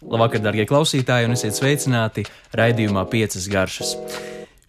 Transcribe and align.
Labvakar, 0.00 0.40
darbie 0.40 0.64
klausītāji, 0.64 1.26
un 1.28 1.36
esiet 1.36 1.58
sveicināti 1.58 2.24
raidījumā 2.56 3.02
Piecas 3.12 3.44
garšas. 3.52 3.90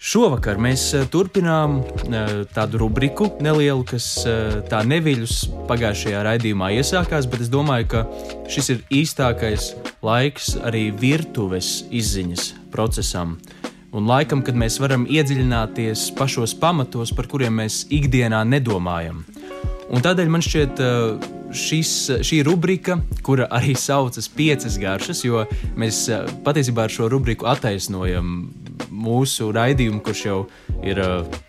Šovakar 0.01 0.57
mēs 0.59 0.83
eh, 0.97 1.05
turpinām 1.13 1.77
eh, 1.79 2.31
tādu 2.51 2.81
rubriku 2.81 3.29
nelielu, 3.39 3.85
kas 3.87 4.25
eh, 4.27 4.57
tā 4.67 4.81
neviļus 4.83 5.37
pagājušajā 5.69 6.23
raidījumā 6.27 6.71
iesākās, 6.81 7.29
bet 7.31 7.45
es 7.45 7.51
domāju, 7.53 7.87
ka 7.93 8.03
šis 8.51 8.71
ir 8.73 8.83
īstākais 9.03 9.71
laiks 10.03 10.55
arī 10.67 10.87
virtuves 10.89 11.85
izziņas 11.87 12.49
procesam. 12.73 13.37
Un 13.95 14.09
laikam, 14.09 14.41
kad 14.43 14.57
mēs 14.57 14.81
varam 14.83 15.05
iedziļināties 15.07 16.09
pašos 16.17 16.57
pamatos, 16.59 17.13
par 17.15 17.29
kuriem 17.31 17.61
mēs 17.61 17.85
ikdienā 17.93 18.41
nedomājam. 18.51 19.23
Un 19.91 20.03
tādēļ 20.03 20.31
man 20.33 20.43
šķiet, 20.43 20.81
šis, 21.53 21.91
šī 22.25 22.41
rubrika, 22.47 22.97
kura 23.25 23.47
arī 23.51 23.75
saucas 23.77 24.29
piecas 24.31 24.77
garšas, 24.81 25.23
jo 25.25 25.45
mēs 25.79 26.03
eh, 26.09 26.25
patiesībā 26.45 26.87
ar 26.87 26.93
šo 26.93 27.09
rubriku 27.11 27.49
attaisnojam 27.51 28.51
mūsu 28.91 29.51
raidījumu, 29.55 30.03
kurš 30.05 30.25
jau 30.27 30.41
ir. 30.83 31.01
Eh, 31.01 31.39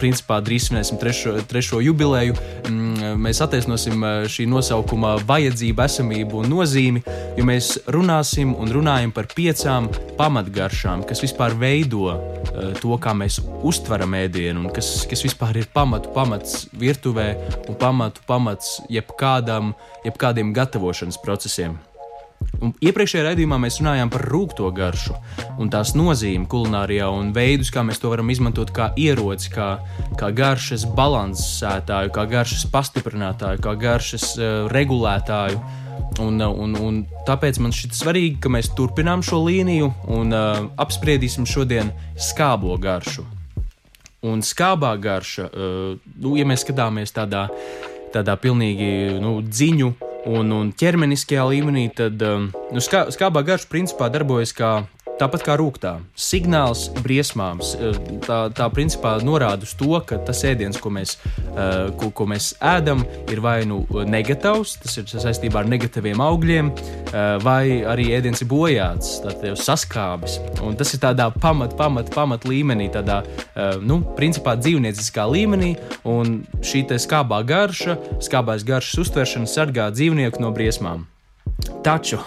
principā 0.00 0.40
drīz 0.44 0.68
svinēsim 0.68 1.00
trešo, 1.00 1.36
trešo 1.50 1.80
jubileju. 1.84 2.36
Mm, 2.68 3.16
mēs 3.24 3.42
attaisnosim 3.44 4.04
eh, 4.04 4.28
šī 4.30 4.48
nosaukuma 4.50 5.16
vajadzību, 5.26 5.84
esamību 5.84 6.42
un 6.42 6.52
nozīmi, 6.52 7.04
jo 7.38 7.48
mēs 7.48 7.74
runāsim 7.94 8.54
un 8.58 8.72
runājam 8.74 9.14
par 9.14 9.30
piecām 9.34 9.90
pamatgaršām, 10.18 11.06
kas 11.08 11.24
vispār 11.26 11.56
veido 11.58 12.12
Eh, 12.54 12.74
to, 12.78 12.94
kā 13.02 13.10
mēs 13.18 13.40
uztveram 13.66 14.14
ēdienu, 14.14 14.62
un 14.62 14.74
kas, 14.74 15.04
kas 15.10 15.24
vispār 15.26 15.58
ir 15.58 15.66
pamatu 15.74 16.12
pamats 16.14 16.68
virtuvē 16.78 17.26
un 17.66 17.78
pamatu 17.80 18.22
pamats 18.28 18.76
jebkādam, 18.92 19.72
jebkādiem 20.06 20.52
gatavošanas 20.54 21.18
procesiem. 21.24 21.74
Un 22.64 22.72
iepriekšējā 22.80 23.24
raidījumā 23.26 23.58
mēs 23.60 23.78
runājām 23.80 24.10
par 24.12 24.24
rūkto 24.30 24.70
garšu 24.74 25.16
un 25.60 25.70
tās 25.72 25.92
nozīmi 25.98 26.46
kulinārijā 26.50 27.10
un 27.12 27.32
veidus, 27.36 27.72
kā 27.74 27.82
mēs 27.84 28.00
to 28.00 28.12
varam 28.12 28.30
izmantot 28.32 28.72
kā 28.74 28.90
ieroci, 29.00 29.50
kā, 29.52 29.68
kā 30.20 30.30
garšas 30.34 30.86
balansētāju, 30.96 32.12
kā 32.14 32.24
garšas 32.30 32.64
pastiprinātāju, 32.72 33.60
kā 33.64 33.74
garšas 33.80 34.30
uh, 34.38 34.52
regulētāju. 34.72 35.60
Un, 36.22 36.38
un, 36.38 36.76
un 36.78 36.98
tāpēc 37.26 37.58
man 37.62 37.72
šķiet 37.74 37.96
svarīgi, 37.98 38.36
ka 38.42 38.50
mēs 38.52 38.70
turpinām 38.78 39.22
šo 39.26 39.40
līniju 39.48 39.90
un 40.14 40.30
uh, 40.30 40.60
apspriedīsim 40.80 41.46
šodien 41.48 41.90
skābo 42.14 42.76
garšu. 42.78 43.26
Un 44.24 44.40
skābā 44.46 44.94
garša, 45.02 45.50
uh, 45.50 46.14
nu, 46.22 46.36
ja 46.38 46.46
mēs 46.48 46.62
skatāmies 46.64 47.12
tādā, 47.12 47.48
tādā 48.14 48.38
pilnīgi 48.40 49.18
nu, 49.20 49.40
dziļu 49.42 49.92
un, 50.30 50.52
un 50.56 50.72
ķermeniskajā 50.76 51.44
līmenī, 51.50 51.88
tad 51.96 52.22
um, 52.24 52.50
nu, 52.72 52.82
skā, 52.84 53.06
skābā 53.14 53.44
garša 53.46 53.70
principā 53.72 54.10
darbojas 54.12 54.54
kā 54.56 54.74
Tāpat 55.14 55.44
kā 55.46 55.54
rūkā, 55.60 55.92
signāls 56.18 56.88
briesmām. 56.98 57.60
Tā, 58.24 58.38
tā 58.50 58.66
principā 58.74 59.12
norāda 59.22 59.62
uz 59.62 59.74
to, 59.78 59.92
ka 60.02 60.18
tas 60.26 60.40
ēdiens, 60.48 60.80
ko 60.82 60.90
mēs, 60.90 61.14
uh, 61.52 61.92
ko, 62.00 62.08
ko 62.10 62.26
mēs 62.32 62.48
ēdam, 62.58 63.04
ir 63.30 63.42
vai 63.44 63.60
nu 63.68 63.84
negatīvs, 64.10 64.74
tas 64.82 64.98
ir 64.98 65.06
saistībā 65.12 65.62
ar 65.62 65.70
negatīviem 65.70 66.18
augļiem, 66.24 66.72
vai 67.44 67.84
arī 67.86 68.08
ēdiens 68.16 68.42
ir 68.42 68.50
bojāts, 68.50 69.20
tad 69.22 69.44
jau 69.46 69.54
saskābis. 69.58 70.40
Un 70.66 70.74
tas 70.78 70.90
ir 70.96 71.02
tādā 71.04 71.28
pamat, 71.30 71.76
pamat, 71.78 72.10
pamat 72.14 72.48
līmenī, 72.50 72.90
tādā, 72.94 73.22
nu, 73.86 74.00
principā 74.18 74.56
dzīvnieciskā 74.58 75.28
līmenī, 75.30 75.76
un 76.10 76.40
šī 76.58 76.84
skābā 76.98 77.44
garša, 77.46 77.96
skābās 78.24 78.66
garšas 78.66 79.06
uztveršana 79.06 79.50
sargā 79.50 79.88
dzīvnieku 79.94 80.42
no 80.42 80.50
briesmām. 80.54 81.06
Taču 81.86 82.18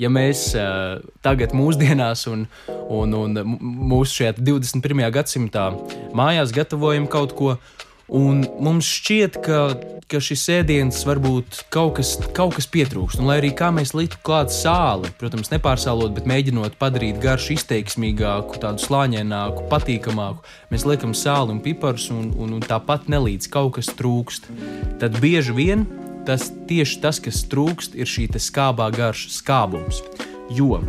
ja 0.00 0.10
mēs 0.12 0.46
uh, 0.58 1.00
tagad, 1.24 1.54
mūsdienās, 1.56 2.26
un, 2.30 2.46
un, 2.88 3.14
un 3.18 3.40
mūsu 3.60 4.20
šajā 4.20 4.36
21. 4.40 5.04
gadsimtā 5.14 5.70
mājās 6.16 6.54
gatavojam 6.54 7.08
kaut 7.10 7.34
ko, 7.38 7.54
un 8.08 8.42
mums 8.62 8.88
šķiet, 8.98 9.38
ka, 9.44 9.58
ka 10.10 10.20
šis 10.22 10.44
ēdiens 10.58 11.00
varbūt 11.08 11.64
kaut 11.74 11.96
kas, 11.98 12.14
kaut 12.36 12.56
kas 12.58 12.68
pietrūkst. 12.70 13.20
Un, 13.20 13.28
lai 13.30 13.38
arī 13.40 13.52
kā 13.56 13.70
mēs 13.74 13.94
liktu 13.96 14.20
klāt 14.26 14.52
sāli, 14.54 15.10
protams, 15.20 15.52
nepārsālot, 15.54 16.12
bet 16.16 16.28
mēģinot 16.30 16.78
padarīt 16.80 17.20
garšu 17.22 17.56
izteiksmīgāku, 17.56 18.60
tādu 18.62 18.84
slāņaināku, 18.84 19.66
patīkamāku, 19.72 20.44
mēs 20.74 20.86
liekam 20.88 21.16
sāli 21.16 21.56
un 21.56 21.62
piparus, 21.64 22.10
un, 22.14 22.30
un, 22.36 22.58
un 22.58 22.64
tāpat 22.64 23.08
nelīdz 23.12 23.50
kaut 23.52 23.76
kas 23.78 23.92
trūkst. 23.96 24.50
Tad 25.02 25.20
bieži 25.22 25.56
vien 25.56 25.88
tas 26.24 26.48
tieši 26.68 27.00
tas, 27.02 27.20
kas 27.20 27.42
trūkst, 27.52 27.96
ir 28.00 28.08
šī 28.08 28.30
skābā 28.40 28.88
garša, 28.94 29.32
skābums. 29.34 30.00
Jo 30.52 30.80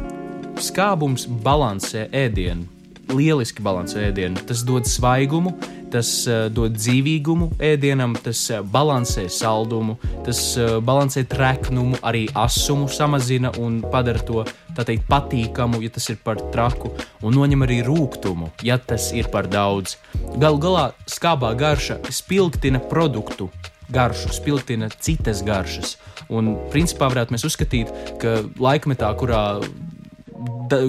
skābums 0.62 1.25
balansē 1.28 2.06
ēdienu, 2.16 2.68
lieliski 3.12 3.64
balansē 3.66 4.09
ēdienu. 4.09 4.44
Tas 4.48 4.64
dod 4.68 4.88
svaigumu, 4.90 5.56
tas 5.94 6.09
uh, 6.29 6.46
dod 6.53 6.75
dzīvīgumu 6.78 7.51
ēdienam, 7.63 8.16
tas 8.23 8.41
uh, 8.51 8.62
balansē 8.62 9.28
saldumu, 9.31 9.97
tas 10.25 10.41
uh, 10.59 10.78
balansē 10.85 11.25
treknumu, 11.29 12.00
arī 12.06 12.25
asumu 12.35 12.90
samazina 12.91 13.53
un 13.62 13.81
padara 13.91 14.24
to 14.25 14.44
teikt, 14.75 15.06
patīkamu, 15.12 15.79
ja 15.85 15.94
tas 15.94 16.09
ir 16.12 16.19
par 16.24 16.41
traku, 16.53 16.91
un 17.24 17.38
noņem 17.38 17.63
arī 17.68 17.79
rūkumu, 17.88 18.51
ja 18.66 18.79
tas 18.79 19.12
ir 19.16 19.29
par 19.34 19.47
daudz. 19.51 19.95
Galu 20.35 20.59
galā 20.62 20.90
skābā 21.09 21.53
garša 21.59 22.01
spilgtina 22.12 22.81
produktu 22.91 23.50
garšu, 23.90 24.34
spilgtina 24.34 24.90
citas 25.00 25.44
garšas. 25.45 25.95
Un, 26.34 26.56
principā, 26.74 27.09
varētu 27.12 27.35
mēs 27.35 27.45
uzskatīt, 27.45 27.91
ka 28.22 28.40
laikmetā, 28.62 29.12
kurā 29.19 29.44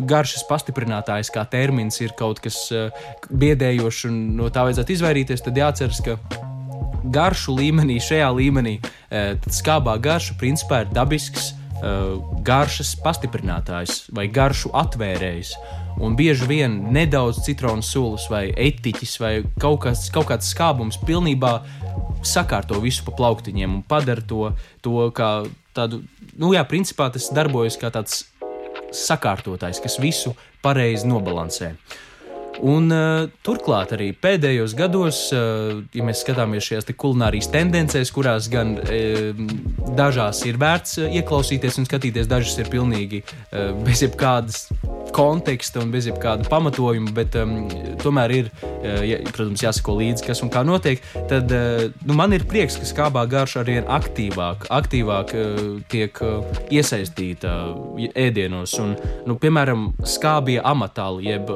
garšas 0.07 0.45
pastiprinātājs 0.49 1.31
kā 1.35 1.45
termins 1.51 2.01
ir 2.01 2.15
kaut 2.19 2.41
kas 2.45 2.59
uh, 2.75 2.89
biedējošs 3.31 4.07
un 4.11 4.19
no 4.39 4.51
tā 4.51 4.67
vajadzētu 4.67 4.97
izvairīties, 4.97 5.45
tad 5.45 5.59
jāatcerās, 5.61 6.03
ka 6.05 6.17
garšu 7.15 7.55
līmenī, 7.57 8.01
šajā 8.03 8.29
līmenī, 8.35 8.79
uh, 8.81 9.35
skābā 9.53 9.97
garša 10.03 10.37
principā 10.41 10.83
ir 10.85 10.93
dabisks 10.95 11.53
uh, 11.53 12.19
garšas 12.47 12.97
pastiprinātājs 13.05 14.07
vai 14.17 14.29
garšu 14.29 14.75
atvērējs. 14.75 15.57
Un 16.03 16.13
bieži 16.17 16.45
vien 16.45 16.75
nedaudz 16.93 17.41
citronu 17.47 17.85
sulas 17.85 18.27
vai 18.29 18.51
etiķis 18.53 19.15
vai 19.23 19.33
kaut, 19.61 19.81
kas, 19.87 20.11
kaut 20.13 20.29
kāds 20.29 20.51
skābums 20.53 20.99
pilnībā 21.07 21.55
sakārto 22.27 22.83
visu 22.83 23.07
pa 23.07 23.15
plauktiņiem 23.17 23.79
un 23.79 23.85
padara 23.87 24.25
to, 24.29 24.51
to 24.85 25.07
kā 25.17 25.31
tādu, 25.77 26.03
nu 26.37 26.53
jā, 26.53 26.65
principā 26.69 27.09
tas 27.13 27.31
darbojas 27.33 27.79
kā 27.81 27.89
tāds 27.95 28.25
sakārtotājs, 28.97 29.83
kas 29.85 29.99
visu 30.03 30.35
pareizi 30.65 31.09
nobalansē. 31.09 31.75
Un, 32.65 32.89
uh, 32.89 33.27
turklāt 33.45 33.93
arī 33.97 34.11
pēdējos 34.17 34.75
gados, 34.79 35.19
uh, 35.35 35.83
ja 35.93 36.05
mēs 36.07 36.23
skatāmies 36.25 36.65
šajās 36.65 36.89
kulinārijas 36.97 37.51
tendencēs, 37.53 38.13
kurās 38.15 38.49
gan 38.53 38.77
uh, 38.81 39.43
dažās 39.99 40.43
ir 40.49 40.61
vērts 40.61 41.01
ieklausīties 41.05 41.81
un 41.83 41.89
skatīties, 41.89 42.31
dažas 42.31 42.57
ir 42.63 42.71
pilnīgi 42.73 43.23
uh, 43.27 43.75
bez 43.85 44.05
jebkādas 44.07 44.67
konteksta 45.17 45.81
un 45.81 45.93
bez 45.93 46.09
jebkāda 46.09 46.45
pamatojuma, 46.51 47.13
bet 47.17 47.37
um, 47.41 47.69
tomēr 48.03 48.35
ir, 48.35 48.51
uh, 48.65 49.03
ja, 49.07 49.21
protams, 49.29 49.65
jāsako 49.65 49.99
līdzi, 50.01 50.27
kas 50.27 50.43
un 50.45 50.53
kā 50.53 50.65
notiek. 50.67 51.05
Tad 51.31 51.53
uh, 51.53 51.87
nu, 52.09 52.17
man 52.19 52.35
ir 52.37 52.47
prieks, 52.49 52.79
ka 52.81 52.89
skābā 52.89 53.27
garša 53.31 53.63
arī 53.65 53.79
ir 53.83 53.91
aktīvāk, 53.99 54.69
aktīvāk 54.73 55.37
uh, 55.37 55.63
tiek 55.93 56.21
uh, 56.25 56.41
iesaistīta 56.73 57.55
uh, 57.71 58.09
ēdienos. 58.13 58.77
Un, 58.83 58.97
nu, 59.29 59.39
piemēram, 59.41 59.91
skābie 60.17 60.59
amatāli, 60.65 61.31
jeb 61.35 61.53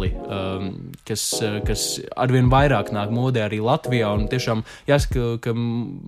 kraftāli, 0.00 0.12
um, 0.26 0.92
kas, 1.04 1.22
uh, 1.42 1.60
kas 1.64 2.00
arvien 2.16 2.50
vairāk 2.50 2.92
nāk 2.92 3.10
modē 3.10 3.46
arī 3.46 3.60
Latvijā. 3.60 4.10
Tiešām 4.30 4.64
jāsaka, 4.88 5.38
ka 5.40 5.52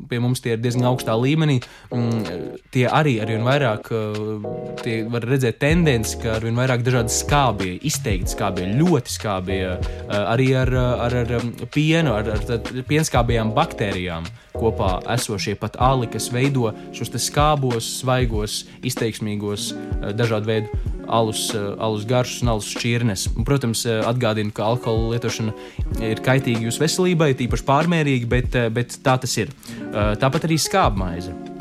pie 0.08 0.18
mums 0.20 0.40
tie 0.40 0.54
ir 0.56 0.62
diezgan 0.62 0.86
augstā 0.90 1.14
līmenī. 1.16 1.62
Mm, 1.92 2.58
tie 2.72 2.88
arī 2.88 3.20
arvien 3.20 3.44
vairāk 3.44 3.90
uh, 3.92 5.08
var 5.12 5.22
redzēt 5.26 5.60
tendenci, 5.60 6.18
ka 6.22 6.36
arvien 6.38 6.56
vairāk 6.56 6.82
dažādi 6.82 7.12
skābie, 7.12 7.78
izteikti 7.82 8.32
skābie, 8.34 8.68
ļoti 8.78 9.12
skābie, 9.12 9.60
eh, 9.76 10.12
arī 10.12 10.52
ar, 10.56 10.70
ar, 11.06 11.14
ar 11.22 11.34
um, 11.38 11.52
pienu, 11.72 12.14
ar, 12.16 12.28
ar 12.34 12.84
pienskābajām 12.88 13.52
baktērijām 13.56 14.26
kopā 14.56 14.98
esošie 15.14 15.54
pat 15.60 15.78
ali, 15.80 16.08
kas 16.10 16.30
veido 16.32 16.72
šos 16.96 17.12
skābos, 17.22 17.88
svaigos, 18.00 18.62
izteiksmīgos, 18.82 19.72
eh, 19.72 20.12
dažādu 20.16 20.50
veidu 20.50 21.01
alus, 21.08 21.48
eh, 21.54 21.68
alus 21.78 22.06
garšas 22.08 22.42
un 22.42 22.52
alus 22.54 22.70
šķirnes. 22.74 23.28
Un, 23.36 23.46
protams, 23.48 23.84
atgādinu, 23.86 24.52
ka 24.54 24.66
alkohola 24.72 25.14
lietošana 25.14 25.54
ir 26.00 26.22
kaitīga 26.24 26.66
jūsu 26.66 26.84
veselībai, 26.84 27.32
tīpaši 27.38 27.68
pārmērīga, 27.68 28.28
bet, 28.28 28.58
bet 28.72 28.98
tā 29.04 29.18
tas 29.20 29.36
ir. 29.38 29.52
Tāpat 29.92 30.48
arī 30.48 30.58
skābmaize 30.60 31.51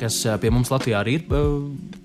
kas 0.00 0.18
pie 0.42 0.52
mums 0.52 0.70
Latvijā 0.72 1.00
arī 1.02 1.18
ir 1.18 1.26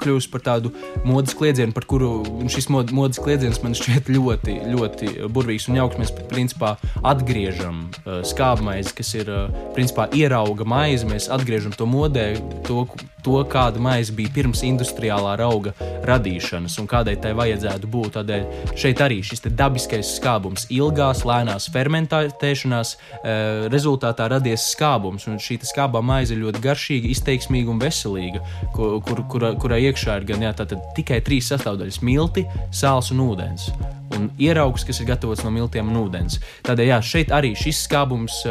kļūst 0.01 0.31
par 0.33 0.43
tādu 0.45 0.71
modes 1.07 1.35
kliedzienu, 1.38 1.75
par 1.75 1.85
kuru 1.89 2.11
šis 2.51 2.69
mod, 2.73 2.93
modes 2.95 3.21
kliedziens 3.21 3.61
man 3.63 3.75
šķiet 3.77 4.09
ļoti, 4.11 4.57
ļoti 4.71 5.11
burvīgs 5.33 5.69
un 5.69 5.79
jauks. 5.81 5.99
Mēs 6.01 6.13
principā 6.31 6.75
atgriežam 7.07 7.85
uh, 7.88 8.21
skābmaizi, 8.27 8.95
kas 8.97 9.13
ir 9.19 9.31
principā 9.75 10.07
ierauga 10.17 10.67
maize. 10.67 11.07
Mēs 11.09 11.29
atgriežam 11.33 11.75
to 11.77 11.88
modē, 11.89 12.33
to, 12.67 12.85
to 13.25 13.41
kāda 13.51 13.81
maize 13.81 14.13
bija 14.15 14.33
pirms 14.33 14.63
industriālā 14.65 15.35
auga 15.45 15.73
radīšanas 16.07 16.77
un 16.81 16.89
kādai 16.89 17.17
tai 17.21 17.33
vajadzētu 17.37 17.89
būt. 17.91 18.15
Tādēļ 18.17 18.75
šeit 18.79 19.01
arī 19.03 19.21
šis 19.25 19.45
dabiskais 19.57 20.15
skābums, 20.17 20.67
ilgās, 20.73 21.23
lēnās 21.27 21.69
fermentēšanās 21.73 22.95
rezultātā 23.73 24.29
radies 24.31 24.71
skābums. 24.73 25.27
Un 25.29 25.39
šī 25.41 25.59
skābā 25.67 26.01
maize 26.05 26.35
ir 26.35 26.44
ļoti 26.45 26.63
garšīga, 26.63 27.11
izteiksmīga 27.13 27.73
un 27.73 27.81
veselīga, 27.81 28.44
kur, 28.75 29.00
kur, 29.06 29.24
kurā, 29.31 29.56
kurā 29.62 29.81
iekšā 29.89 30.19
ir 30.22 30.30
gan 30.33 30.45
jā, 30.48 30.54
tikai 30.98 31.22
trīs 31.25 31.51
sastāvdaļas- 31.51 32.04
milti, 32.10 32.45
sāls 32.72 33.12
un 33.12 33.25
ūdens 33.30 33.72
un 34.22 34.30
ieraugs, 34.39 34.86
kas 34.88 35.00
ir 35.01 35.10
gatavots 35.10 35.44
no 35.45 35.51
miltiem 35.54 35.89
un 35.92 36.00
ūdens. 36.04 36.38
Tādēļ 36.66 36.92
jā, 36.92 37.00
šeit 37.12 37.33
arī 37.36 37.54
šis 37.57 37.83
skābums, 37.88 38.42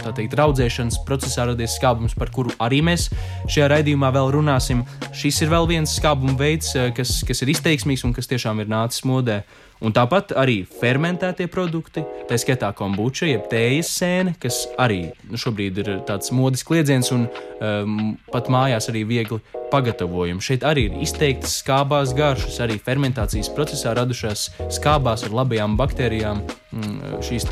tā 0.00 0.12
teikt, 0.16 0.36
raudzēšanas 0.40 1.00
procesā 1.08 1.46
radies 1.50 1.76
skābums, 1.78 2.16
par 2.18 2.32
kuru 2.34 2.52
arī 2.62 2.82
mēs 2.86 3.08
šajā 3.46 3.70
raidījumā 3.74 4.12
vēl 4.16 4.32
runāsim. 4.36 4.84
Šis 5.16 5.42
ir 5.44 5.52
vēl 5.54 5.68
viens 5.70 5.96
skābuma 6.00 6.36
veids, 6.38 6.74
kas, 6.96 7.20
kas 7.26 7.44
ir 7.44 7.54
izteiksmīgs 7.54 8.06
un 8.08 8.16
kas 8.16 8.30
tiešām 8.30 8.62
ir 8.62 8.72
nācis 8.72 9.06
modē. 9.08 9.42
Un 9.80 9.94
tāpat 9.96 10.34
arī 10.36 10.58
fermentētie 10.68 11.46
produkti, 11.48 12.02
tā 12.28 12.36
skaitā 12.40 12.68
kombuča, 12.76 13.30
jeb 13.30 13.46
tējas 13.48 13.92
sēne, 13.96 14.34
kas 14.40 14.66
arī 14.80 15.06
nu, 15.30 15.40
šobrīd 15.40 15.80
ir 15.80 15.88
tāds 16.08 16.34
modes 16.36 16.64
kliedziens 16.68 17.08
un 17.16 17.24
um, 17.24 18.12
pat 18.28 18.50
mājās 18.52 18.90
arī 18.92 19.06
viegli 19.08 19.40
pagatavojumi. 19.70 20.44
Šeit 20.44 20.66
arī 20.68 20.88
ir 20.90 20.98
izteiktas 21.04 21.56
skābās 21.62 22.12
garšas, 22.16 22.58
arī 22.60 22.76
fermentācijas 22.82 23.48
procesā 23.56 23.94
radušās 23.96 24.50
skābās 24.76 25.24
ar 25.24 25.36
labajām 25.40 25.78
baktērijām, 25.80 26.44
mm, 26.74 27.16
šīs 27.24 27.48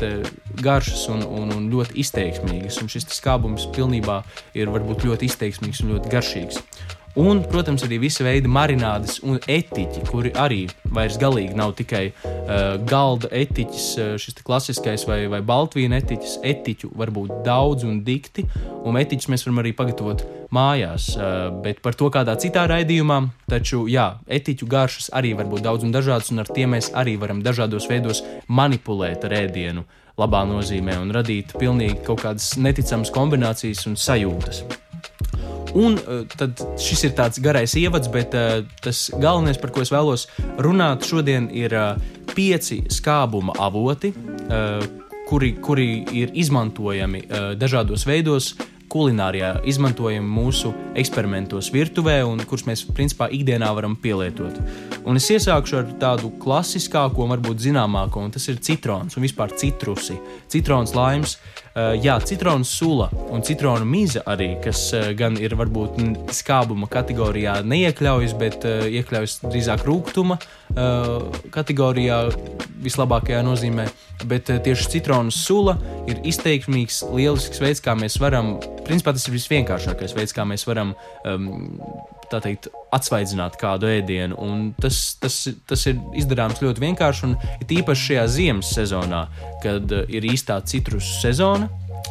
garšas 0.61 1.07
un, 1.09 1.25
un, 1.25 1.55
un 1.55 1.67
ļoti 1.73 1.97
izteiksmīgas. 2.03 2.81
Un 2.83 2.93
šis 2.93 3.09
skābums 3.15 3.65
pilnībā 3.73 4.21
ir 4.59 4.69
varbūt 4.69 5.07
ļoti 5.09 5.31
izteiksmīgs 5.31 5.81
un 5.81 5.95
ļoti 5.95 6.13
garšīgs. 6.13 6.63
Un, 7.17 7.41
protams, 7.49 7.81
arī 7.87 7.97
visi 8.03 8.21
veidi 8.21 8.49
marinādes 8.51 9.17
un 9.25 9.39
etiķi, 9.41 10.03
kuri 10.11 10.29
arī 10.37 10.59
vairs 10.93 11.17
galīgi 11.19 11.57
nav 11.57 11.73
tikai 11.79 12.03
uh, 12.11 12.77
galda 12.85 13.31
etiķis, 13.33 13.87
uh, 13.97 14.11
šis 14.21 14.37
klasiskais 14.45 15.07
vai, 15.09 15.23
vai 15.31 15.39
baltvīna 15.45 15.97
etiķis. 16.03 16.37
Etiķu 16.45 16.91
var 16.99 17.09
būt 17.15 17.41
daudz 17.47 17.87
un 17.87 18.03
dikti, 18.05 18.45
un 18.85 18.99
etiķus 19.01 19.31
mēs 19.33 19.45
varam 19.47 19.63
arī 19.63 19.73
pagatavot 19.77 20.21
mājās, 20.53 21.09
uh, 21.17 21.49
bet 21.63 21.81
par 21.85 21.97
to 21.97 22.11
kādā 22.13 22.37
citā 22.41 22.67
raidījumā. 22.69 23.23
Taču, 23.49 23.87
jā, 23.89 24.11
etiķu 24.29 24.69
garšas 24.69 25.09
arī 25.17 25.33
var 25.39 25.49
būt 25.49 25.65
daudz 25.65 25.87
un 25.87 25.95
dažādas, 25.95 26.29
un 26.29 26.43
ar 26.45 26.51
tiem 26.53 26.77
mēs 26.77 26.91
arī 26.93 27.17
varam 27.17 27.41
dažādos 27.45 27.89
veidos 27.89 28.21
manipulēt 28.47 29.25
ar 29.25 29.39
ēdienu 29.43 29.87
labā 30.19 30.43
nozīmē 30.45 30.99
un 31.01 31.15
radīt 31.15 31.55
pilnīgi 31.57 32.03
kaut 32.05 32.21
kādas 32.27 32.53
neticamas 32.61 33.09
kombinācijas 33.15 33.87
un 33.89 33.97
sajūtas. 33.97 34.61
Un 35.77 35.99
uh, 35.99 36.23
tad 36.37 36.61
šis 36.81 37.03
ir 37.09 37.13
tāds 37.17 37.41
garais 37.43 37.75
ievads, 37.77 38.09
bet 38.11 38.33
uh, 38.37 38.63
tas 38.81 39.07
galvenais, 39.21 39.59
par 39.61 39.73
ko 39.75 39.83
es 39.85 39.93
vēlos 39.93 40.25
runāt 40.57 41.05
šodien, 41.05 41.49
ir 41.53 41.75
uh, 41.77 41.93
pieci 42.33 42.81
skābuma 42.93 43.55
avoti, 43.59 44.13
kuri, 45.27 45.49
kuri 45.61 45.87
ir 46.15 46.31
izmantojami 46.37 47.23
dažādos 47.59 48.05
veidos, 48.07 48.53
kulinārijā 48.89 49.51
izmantojam 49.69 50.25
mūsu 50.25 50.71
eksperimentos 50.97 51.69
virtuvē 51.73 52.19
un 52.25 52.41
kurus 52.49 52.65
mēs 52.69 52.85
principā 52.95 53.29
ikdienā 53.33 53.69
varam 53.75 53.97
pielietot. 54.01 54.57
Un 55.09 55.17
es 55.17 55.25
iesākšu 55.33 55.77
ar 55.79 55.87
tādu 55.97 56.29
klasiskāko, 56.37 57.25
varbūt 57.31 57.63
zināmāko, 57.63 58.21
un 58.21 58.33
tas 58.33 58.43
ir 58.51 58.59
citrons 58.61 59.17
un 59.17 59.23
vispār 59.25 59.55
citrusi. 59.57 60.19
Citrons 60.51 60.93
laims, 60.93 61.33
uh, 61.39 61.95
jā, 61.97 62.19
citronu 62.29 62.67
sula 62.67 63.07
un 63.33 63.41
citronu 63.45 63.87
mīza 63.89 64.21
arī, 64.29 64.51
kas 64.61 64.83
uh, 64.93 65.07
gan 65.17 65.39
ir 65.41 65.55
varbūt 65.57 65.97
skābuma 66.37 66.85
kategorijā 66.93 67.55
neiekļaujas, 67.65 68.35
bet 68.37 68.67
uh, 68.69 68.85
iekļaujas 68.85 69.39
drīzāk 69.47 69.87
rūkuma 69.89 70.37
kategorijā 71.49 72.19
vislabākajā 72.85 73.39
nozīmē. 73.43 73.87
Bet 74.29 74.51
tieši 74.63 74.91
citronu 74.93 75.33
sula 75.33 75.73
ir 76.11 76.21
izteiksmīgs, 76.29 77.01
lielisks 77.15 77.63
veids, 77.63 77.81
kā 77.81 77.95
mēs 77.97 78.19
varam 78.21 78.59
principā 78.85 79.15
tas 79.15 79.25
ir 79.25 79.33
visvienkāršākais 79.39 80.13
veids, 80.17 80.35
kā 80.37 80.45
mēs 80.45 80.67
varam 80.69 80.93
um, 81.25 81.79
teikt, 82.37 82.69
atsvaidzināt 82.93 83.57
kādu 83.59 83.89
ēdienu. 83.89 84.37
Un 84.37 84.71
tas, 84.77 85.17
tas, 85.21 85.41
tas 85.69 85.85
ir 85.89 85.99
izdarāms 86.17 86.61
ļoti 86.61 86.85
vienkārši, 86.85 87.27
un 87.27 87.35
īpaši 87.79 88.09
šajā 88.11 88.25
ziemas 88.35 88.73
sezonā, 88.77 89.25
kad 89.65 89.89
uh, 89.89 90.05
ir 90.09 90.29
īstā 90.29 90.61
citrusu 90.69 91.19
sezona. 91.23 91.69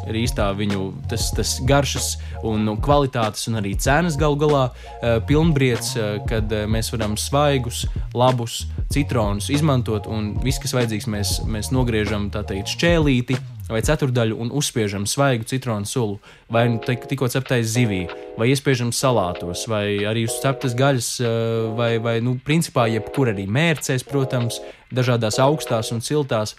Ir 0.09 0.15
īstā 0.20 0.47
viņu 0.55 0.82
tas, 1.11 1.31
tas 1.35 1.56
garšas 1.67 2.12
un 2.47 2.69
kvalitātes, 2.85 3.49
un 3.50 3.59
arī 3.61 3.73
cenas 3.81 4.19
galu 4.20 4.38
galā 4.41 4.65
uh, 4.70 5.19
pilnbriets, 5.29 5.94
uh, 5.99 6.19
kad 6.29 6.53
mēs 6.71 6.91
varam 6.94 7.17
svaigus, 7.19 7.85
labus 8.17 8.64
citronus 8.93 9.50
izmantot, 9.53 10.06
un 10.11 10.35
viss, 10.44 10.61
kas 10.62 10.75
vajadzīgs, 10.76 11.09
mēs, 11.12 11.35
mēs 11.50 11.73
nogriežam 11.75 12.29
tā 12.32 12.44
teikt 12.47 12.76
šķēlīti, 12.76 13.38
vai 13.69 13.82
ceturdaļu 13.85 14.38
un 14.41 14.50
uzspiežam 14.55 15.06
svaigu 15.09 15.47
citronu 15.49 15.87
sulu, 15.88 16.19
vai 16.53 16.67
nu 16.73 16.81
tikko 16.82 17.29
ceptais 17.29 17.69
zivī, 17.75 18.06
vai 18.38 18.50
iespiežam 18.53 18.91
salātos, 18.94 19.67
vai 19.70 20.00
arī 20.09 20.25
uz 20.29 20.38
ceptas 20.43 20.76
gaļas, 20.79 21.11
eh, 21.20 21.29
vai, 21.76 21.93
vai 21.99 22.19
nu, 22.25 22.38
principā 22.44 22.88
jebkur 22.88 23.32
arī 23.35 23.47
mērcēs, 23.47 24.06
protams, 24.09 24.61
dažādās 24.94 25.38
augstās 25.43 25.93
un 25.93 26.00
siltās. 26.00 26.55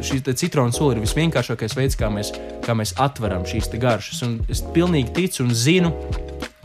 Šī 0.00 0.22
citronu 0.32 0.72
sula 0.72 0.96
ir 0.96 1.02
visvienkāršākais 1.04 1.76
veids, 1.76 1.98
kā 1.98 2.08
mēs, 2.12 2.32
kā 2.64 2.72
mēs 2.72 2.94
atveram 2.96 3.44
šīs 3.44 3.68
garšas. 3.76 4.22
Un 4.24 4.38
es 4.48 4.62
pilnīgi 4.62 5.12
ticu 5.12 5.44
un 5.44 5.52
zinu, 5.52 5.92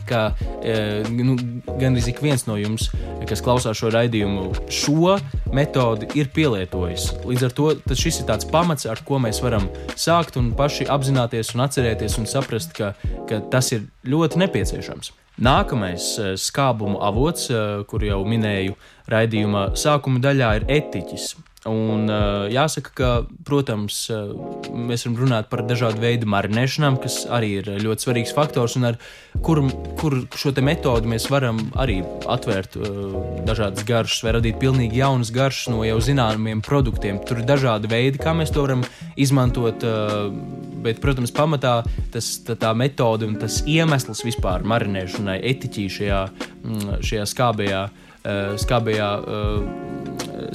ka 0.08 0.22
e, 0.60 0.74
nu, 1.10 1.36
gandrīz 1.80 2.08
ik 2.12 2.22
viens 2.24 2.46
no 2.48 2.56
jums, 2.60 2.88
kas 3.28 3.42
klausās 3.44 3.78
šo 3.78 3.92
raidījumu, 3.94 4.50
šo 4.72 5.16
metodi 5.54 6.10
ir 6.18 6.32
pielietojis. 6.34 7.08
Līdz 7.28 7.48
ar 7.48 7.56
to 7.56 7.70
šis 7.98 8.22
ir 8.22 8.28
tāds 8.30 8.48
pamats, 8.48 8.88
ar 8.90 9.02
ko 9.06 9.20
mēs 9.22 9.42
varam 9.44 9.68
sākt 9.94 10.38
un 10.40 10.52
paši 10.58 10.88
apzināties 10.92 11.54
un 11.56 11.66
atcerēties 11.66 12.18
un 12.20 12.30
saprast, 12.30 12.74
ka, 12.76 12.94
ka 13.30 13.42
tas 13.52 13.72
ir 13.76 13.86
ļoti 14.08 14.42
nepieciešams. 14.44 15.12
Nākamais 15.42 16.10
e, 16.20 16.34
skābuma 16.36 17.00
avots, 17.08 17.48
e, 17.48 17.62
kur 17.88 18.04
jau 18.04 18.20
minēju 18.28 18.76
raidījuma 19.10 19.70
sākuma 19.80 20.20
daļā, 20.22 20.50
ir 20.60 20.68
etiķis. 20.80 21.32
Un, 21.62 22.08
uh, 22.10 22.48
jāsaka, 22.50 22.90
ka, 22.98 23.08
protams, 23.46 23.94
uh, 24.10 24.32
mēs 24.74 25.04
varam 25.06 25.18
runāt 25.20 25.46
par 25.52 25.60
dažādu 25.62 26.02
veidu 26.02 26.26
marinēšanām, 26.26 26.96
kas 27.04 27.20
arī 27.30 27.52
ir 27.60 27.70
ļoti 27.84 28.02
svarīgs 28.02 28.34
faktors, 28.34 28.74
un 28.80 28.88
ar 28.88 28.98
kur, 29.46 29.60
kur 30.00 30.16
šo 30.34 30.50
metodi 30.58 31.12
mēs 31.12 31.28
varam 31.30 31.60
arī 31.78 32.00
atvērt 32.26 32.74
uh, 32.80 33.14
dažādas 33.46 33.86
garšas 33.86 34.26
vai 34.26 34.34
radīt 34.40 34.58
pilnīgi 34.58 34.98
jaunas 35.04 35.30
garšas 35.30 35.70
no 35.70 35.86
jau 35.86 36.00
zināmiem 36.02 36.66
produktiem. 36.66 37.22
Tur 37.22 37.44
ir 37.44 37.46
dažādi 37.46 37.86
veidi, 37.94 38.18
kā 38.18 38.34
mēs 38.34 38.50
to 38.50 38.66
varam 38.66 38.82
izmantot, 39.14 39.86
uh, 39.86 40.32
bet, 40.82 40.98
protams, 40.98 41.30
pamatā 41.30 41.84
tas, 42.10 42.40
tā, 42.42 42.58
tā 42.58 42.74
metode 42.74 43.30
un 43.30 43.38
tas 43.38 43.62
iemesls 43.70 44.26
vispār 44.26 44.66
marinēšanai, 44.66 45.38
etiķī 45.54 45.90
šajā, 46.00 46.24
mm, 46.66 46.96
šajā 47.06 47.34
skābajā, 47.36 47.86
uh, 47.86 48.08
skābajā 48.62 49.08
uh, 49.18 49.64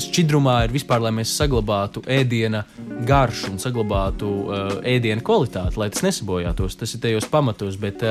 šķidrumā 0.01 0.59
ir 0.65 0.73
vispār, 0.75 1.01
lai 1.03 1.13
mēs 1.19 1.33
saglabātu 1.37 2.03
ēdiena 2.11 2.63
garšu 3.07 3.53
un 3.53 3.61
saglabātu 3.61 4.29
uh, 4.29 4.71
ēdiena 4.87 5.23
kvalitāti, 5.25 5.79
lai 5.81 5.89
tas 5.93 6.05
nesabojātos. 6.05 6.77
Tas 6.79 6.95
ir 6.95 7.03
tajos 7.03 7.29
pamatos, 7.31 7.79
bet 7.81 8.03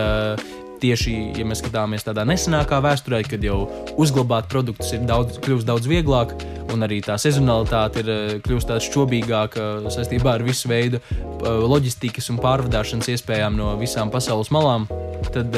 tieši, 0.83 1.15
ja 1.39 1.47
mēs 1.49 1.63
skatāmies 1.63 2.07
tādā 2.07 2.27
nesenākā 2.29 2.81
vēsturē, 2.85 3.23
kad 3.29 3.45
jau 3.45 3.65
uzglabāt 4.01 4.51
produktus 4.53 4.93
ir 4.97 5.07
daudz, 5.09 5.41
kļūst 5.45 5.69
daudz 5.69 5.89
vieglāk, 5.91 6.37
un 6.75 6.87
arī 6.87 7.01
tā 7.05 7.19
sezonalitāte 7.21 8.03
ir 8.05 8.13
uh, 8.13 8.37
kļūst 8.45 8.71
tāda 8.71 8.85
šķobīgāka 8.85 9.67
saistībā 9.95 10.37
ar 10.37 10.47
visu 10.47 10.71
veidu 10.71 11.01
uh, 11.01 11.65
loģistikas 11.67 12.31
un 12.35 12.41
pārvadāšanas 12.43 13.13
iespējām 13.17 13.59
no 13.59 13.75
visām 13.81 14.13
pasaules 14.15 14.53
malām 14.55 14.89
tad 15.37 15.57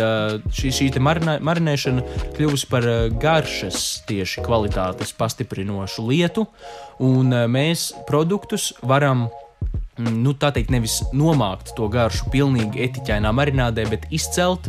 šī, 0.54 0.70
šī 0.74 0.86
marinē, 1.02 1.38
marinēšana 1.44 2.04
kļuvusi 2.36 2.68
par 2.70 2.86
garšas 3.20 3.82
tieši 4.08 4.44
kvalitātes 4.46 5.12
pastiprinošu 5.18 6.06
lietu, 6.08 6.46
un 7.04 7.34
mēs 7.50 7.90
produktus 8.08 8.72
varam. 8.82 9.28
Nu, 9.98 10.30
tā 10.38 10.52
teikt, 10.54 10.70
nevis 10.70 11.00
nomākt 11.10 11.72
to 11.74 11.88
garšu 11.90 12.28
pilnīgi 12.30 12.84
etiķainā 12.84 13.32
marinādē, 13.34 13.88
bet 13.90 14.06
izcelt 14.14 14.68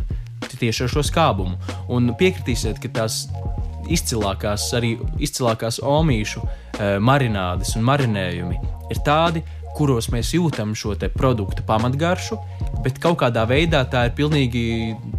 tieši 0.60 0.86
ar 0.86 0.94
šo 0.94 1.04
skābumu. 1.06 1.58
Un 1.92 2.14
piekritīsiet, 2.20 2.82
ka 2.82 2.92
tās 3.02 3.26
izcilākās, 3.90 4.68
arī 4.78 4.96
izcilākās 5.22 5.80
omīšu 5.86 6.44
e, 6.44 6.92
marinādes 7.02 7.76
un 7.78 7.86
marinējumi 7.88 8.60
ir 8.94 9.02
tādi, 9.06 9.44
kuros 9.78 10.10
mēs 10.14 10.34
jūtam 10.36 10.76
šo 10.78 10.96
produktu 11.16 11.64
pamatgaršu, 11.68 12.38
bet 12.84 13.00
kaut 13.04 13.20
kādā 13.22 13.44
veidā 13.50 13.82
tā 13.90 14.06
ir 14.08 14.14
pilnīgi 14.18 14.64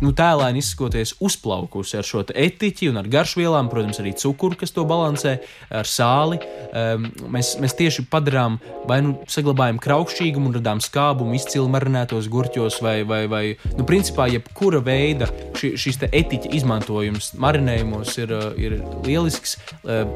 nu, 0.01 0.13
tēlēni 0.17 0.63
izsakoties 0.63 1.15
uzplaukusi 1.21 1.99
ar 2.01 2.07
šo 2.07 2.23
etiķi 2.29 2.91
un 2.91 3.01
ar 3.01 3.09
garšvielām, 3.11 3.71
protams, 3.73 4.01
arī 4.03 4.15
cukuru, 4.19 4.59
kas 4.61 4.73
to 4.77 4.85
balansē, 4.89 5.37
ar 5.81 5.89
sāli. 5.89 6.41
Um, 6.71 7.09
mēs, 7.35 7.55
mēs 7.61 7.77
tieši 7.79 8.07
padarām 8.11 8.59
vai 8.89 9.01
nu 9.05 9.17
saglabājam 9.31 9.81
kraukšķīgumu 9.83 10.51
un 10.51 10.59
radām 10.59 10.83
skābumu 10.85 11.37
izcili 11.39 11.69
marinētos 11.71 12.31
gurķos 12.33 12.81
vai, 12.85 13.01
vai, 13.09 13.25
vai 13.31 13.45
nu, 13.77 13.87
principā 13.89 14.31
jebkura 14.33 14.83
veida 14.85 15.29
ši, 15.61 15.73
šis 15.81 16.01
etiķa 16.09 16.53
izmantojums 16.57 17.33
marinējumos 17.41 18.17
ir, 18.23 18.35
ir 18.61 18.77
lielisks, 19.07 19.57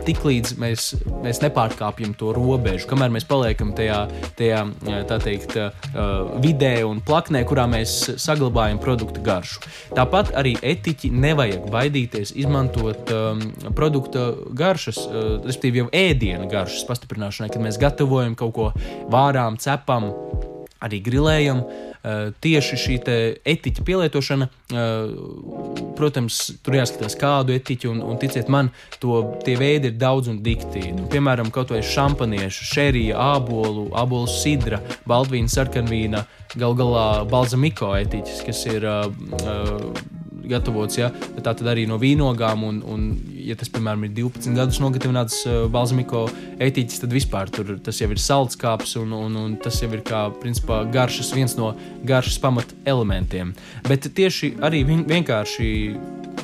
tiklīdz 0.07 0.57
mēs, 0.61 0.91
mēs 1.25 1.43
nepārkāpjam 1.45 2.15
to 2.19 2.33
robežu, 2.37 2.89
kamēr 2.91 3.13
mēs 3.15 3.29
paliekam 3.29 3.75
tajā, 3.77 4.05
tajā 4.39 4.63
tā 5.11 5.21
teikt, 5.23 5.59
vidē 6.45 6.75
un 6.89 7.03
plaknē, 7.05 7.45
kurā 7.49 7.67
mēs 7.71 7.97
saglabājam 8.23 8.81
produktu 8.83 9.23
garšu. 9.25 9.65
Tāpat 9.97 10.33
arī 10.39 10.55
etiķi 10.63 11.11
nevajag 11.15 11.69
baidīties 11.73 12.35
izmantot 12.41 13.13
um, 13.15 13.43
produkta 13.77 14.31
garšas, 14.57 15.05
uh, 15.07 15.37
respektīvi 15.45 15.85
jau 15.85 15.91
ēdienu 15.95 16.49
garšas 16.51 16.87
pastiprināšanai, 16.89 17.53
kad 17.53 17.65
mēs 17.65 17.81
gatavojam 17.81 18.37
kaut 18.39 18.57
ko 18.57 18.71
vārām, 19.13 19.59
cepam, 19.61 20.11
arī 20.85 21.01
grilējam. 21.05 21.65
Tieši 22.45 22.77
šī 22.77 22.95
etiķa 23.49 23.85
pielietošana, 23.87 24.49
protams, 25.97 26.41
tur 26.61 26.77
jāskatās 26.77 27.17
kādu 27.17 27.55
etiķu, 27.57 27.95
un, 27.95 28.03
un 28.05 28.19
ticiet 28.21 28.51
man, 28.53 28.69
to, 29.01 29.23
tie 29.47 29.57
veidi 29.57 29.89
ir 29.89 29.97
daudz 29.97 30.29
un 30.29 30.43
dikti. 30.45 30.91
Nu, 30.93 31.07
piemēram, 31.13 31.49
kaut 31.55 31.73
vai 31.73 31.81
šampaniešu, 31.81 32.69
šērija, 32.75 33.17
ābolu, 33.39 33.87
ābolu 33.97 34.29
sidra, 34.29 34.83
baltvīna, 35.09 35.49
sarkanvīna, 35.49 36.27
gal 36.61 36.77
galā 36.77 37.07
balzamiko 37.31 37.95
etiķis, 38.03 38.45
kas 38.51 38.67
ir 38.69 38.85
uh, 38.85 39.09
gatavots. 40.51 40.99
Ja? 41.01 41.11
Tā 41.37 41.53
tad 41.53 41.67
arī 41.71 41.87
no 41.91 41.99
vīnogām, 42.01 42.65
un, 42.69 42.81
un 42.87 43.09
ja 43.45 43.57
tas, 43.59 43.71
piemēram, 43.73 44.07
ir 44.09 44.15
12 44.21 44.57
gadus 44.57 44.81
nogatavināts 44.83 45.43
uh, 45.49 45.59
balzamiko 45.73 46.25
etiķis, 46.63 47.03
tad 47.05 47.15
vispār 47.17 47.53
tur, 47.55 47.75
tas 47.85 48.01
jau 48.01 48.11
ir 48.13 48.23
salds 48.23 48.59
kāps, 48.61 48.97
un, 49.01 49.13
un, 49.17 49.37
un 49.41 49.59
tas 49.61 49.83
jau 49.83 49.91
ir 49.93 50.05
kā 50.07 50.27
principā, 50.43 50.83
garšas, 50.95 51.35
viens 51.37 51.59
no 51.59 51.75
garšas 52.07 52.41
pamat 52.43 52.75
elementiem. 52.89 53.55
Bet 53.89 54.09
tieši 54.17 54.55
arī 54.65 54.85
vienkārši 54.87 55.69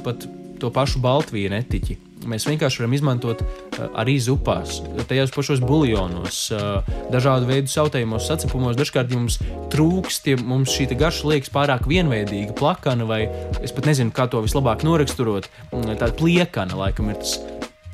pat 0.05 0.29
to 0.61 0.71
pašu 0.75 1.01
baltvīnu 1.03 1.57
etiķi 1.63 2.10
mēs 2.29 2.47
vienkārši 2.49 2.83
varam 2.83 2.97
izmantot 2.97 3.45
uh, 3.45 3.87
arī 4.01 4.17
zupās, 4.23 4.81
tajos 5.11 5.33
pašos 5.35 5.63
buljonos, 5.65 6.43
uh, 6.55 6.91
dažādu 7.13 7.49
veidu 7.49 7.73
sautējumos, 7.73 8.27
sacepumos. 8.29 8.79
Dažkārt 8.81 9.15
jums 9.15 9.41
trūkst, 9.73 10.29
ja 10.33 10.41
mums 10.43 10.75
šī 10.75 10.91
garša 11.01 11.31
liekas 11.31 11.55
pārāk 11.55 11.89
vienveidīga, 11.91 12.57
plakana, 12.59 13.07
vai 13.09 13.23
es 13.65 13.75
pat 13.77 13.89
nezinu, 13.91 14.15
kā 14.15 14.29
to 14.31 14.43
vislabāk 14.45 14.85
noraksturot. 14.87 15.51
Mm, 15.71 15.97
tāda 15.97 16.13
pliekana, 16.19 16.79
laikam, 16.85 17.13
ir 17.13 17.21
tas 17.23 17.39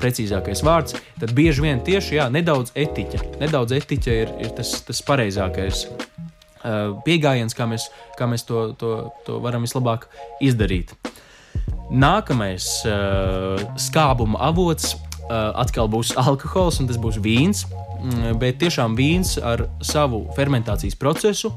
precīzākais 0.01 0.63
vārds, 0.67 0.97
tad 1.21 1.33
bieži 1.37 1.65
vien 1.65 1.81
tieši 1.85 2.19
jā, 2.19 2.29
nedaudz 2.33 2.75
etiķa. 2.77 3.23
Nedaudz 3.41 3.77
etiķa 3.79 4.17
ir, 4.25 4.33
ir 4.45 4.55
tas, 4.57 4.75
tas 4.87 5.03
pareizākais 5.07 5.87
uh, 6.67 6.97
pieejams, 7.07 7.57
kā 7.57 7.69
mēs, 7.71 7.89
kā 8.19 8.29
mēs 8.31 8.47
to, 8.49 8.69
to, 8.81 8.97
to 9.27 9.41
varam 9.45 9.67
vislabāk 9.67 10.09
izdarīt. 10.45 10.95
Nākamais 11.91 12.67
uh, 12.89 13.61
skābuma 13.79 14.41
avots 14.49 14.95
uh, 14.95 15.55
atkal 15.59 15.91
būs 15.91 16.15
alkohols, 16.19 16.81
un 16.83 16.91
tas 16.91 16.99
būs 17.01 17.21
vīns. 17.23 17.67
Mm, 17.97 18.37
bet 18.39 18.59
tiešām 18.61 18.97
vīns 18.99 19.37
ar 19.41 19.67
savu 19.85 20.27
fermentācijas 20.37 20.99
procesu 21.01 21.55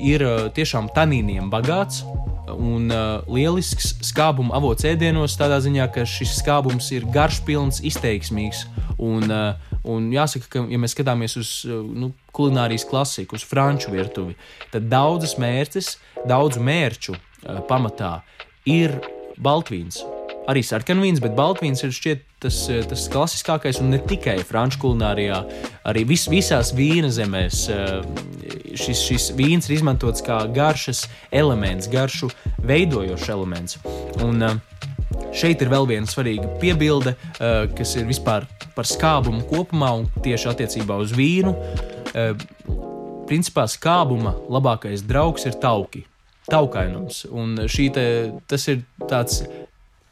ir 0.00 0.24
uh, 0.24 0.46
tiešām 0.54 0.88
tanīniem 0.96 1.50
bagāts 1.52 2.02
un 2.52 2.90
uh, 2.90 3.22
lielisks 3.30 3.92
skābuma 4.06 4.56
avots 4.58 4.86
ēdienos, 4.88 5.36
tādā 5.38 5.60
ziņā, 5.62 5.88
ka 5.94 6.06
šis 6.08 6.38
skābums 6.40 6.90
ir 6.94 7.06
garšpilns, 7.12 7.82
izteiksmīgs. 7.86 8.64
Un, 9.02 9.26
uh, 9.30 9.78
un 9.88 10.10
jāsaka, 10.14 10.48
ka, 10.50 10.64
ja 10.70 10.80
mēs 10.80 10.94
skatāmies 10.96 11.36
uz 11.40 11.52
uh, 11.68 11.80
nu, 11.82 12.12
kulinārijas 12.34 12.86
klasiku, 12.88 13.38
uz 13.38 13.46
franču 13.46 13.92
virtuvi, 13.94 14.36
tad 14.72 14.88
daudzas 14.92 15.36
mērces, 15.42 15.96
daudzu 16.28 16.62
mērķu 16.62 17.16
uh, 17.16 17.62
pamatā 17.70 18.20
ir 18.68 18.98
Baltvīns. 19.42 20.02
Arī 20.50 20.62
sarkanvīns, 20.66 21.20
bet 21.22 21.36
baltvīns 21.38 21.84
ir 21.86 21.92
šķiet 21.94 22.22
tas, 22.42 22.56
tas 22.90 23.04
klasiskākais 23.12 23.78
un 23.82 23.92
ne 23.94 24.00
tikai 24.10 24.40
franču 24.46 24.80
kulinārijā, 24.82 25.38
arī 25.86 26.02
vis, 26.08 26.26
visās 26.30 26.72
vīna 26.74 27.12
zemēs. 27.14 27.62
Eh, 27.70 27.92
šis, 28.74 29.04
šis 29.06 29.28
vīns 29.38 29.68
ir 29.68 29.76
izmantots 29.76 30.24
kā 30.26 30.40
garšas 30.54 31.04
elements, 31.30 31.90
garšu 31.92 32.32
veidojošs 32.66 33.30
elements. 33.36 33.78
Un, 34.22 34.42
eh, 34.42 34.60
Šeit 35.32 35.62
ir 35.64 35.68
vēl 35.72 35.86
viena 35.88 36.08
svarīga 36.08 36.44
piebilde, 36.60 37.14
eh, 37.40 37.66
kas 37.76 37.94
ir 37.96 38.04
vispār 38.04 38.44
par 38.74 38.84
skābumu 38.84 39.46
kopumā 39.48 39.88
un 39.98 40.06
tieši 40.20 40.50
attiecībā 40.52 40.98
uz 41.00 41.12
vīnu. 41.12 41.54
Principā 43.28 43.64
skābuma 43.64 44.34
labākais 44.50 45.00
draugs 45.00 45.46
ir 45.46 45.52
tauki 45.52 46.04
taukainums. 46.50 47.24
Un 47.30 47.56
te, 47.94 48.06
tas 48.50 48.68
ir 48.72 48.82
tāds 49.10 49.42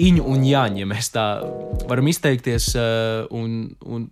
iņu 0.00 0.24
un 0.32 0.44
jāņem, 0.46 0.80
ja 0.80 0.88
mēs 0.88 1.10
tā 1.12 1.26
varam 1.90 2.08
izteikties, 2.08 2.70
uh, 2.78 3.26
un, 3.36 3.74
un 3.84 4.06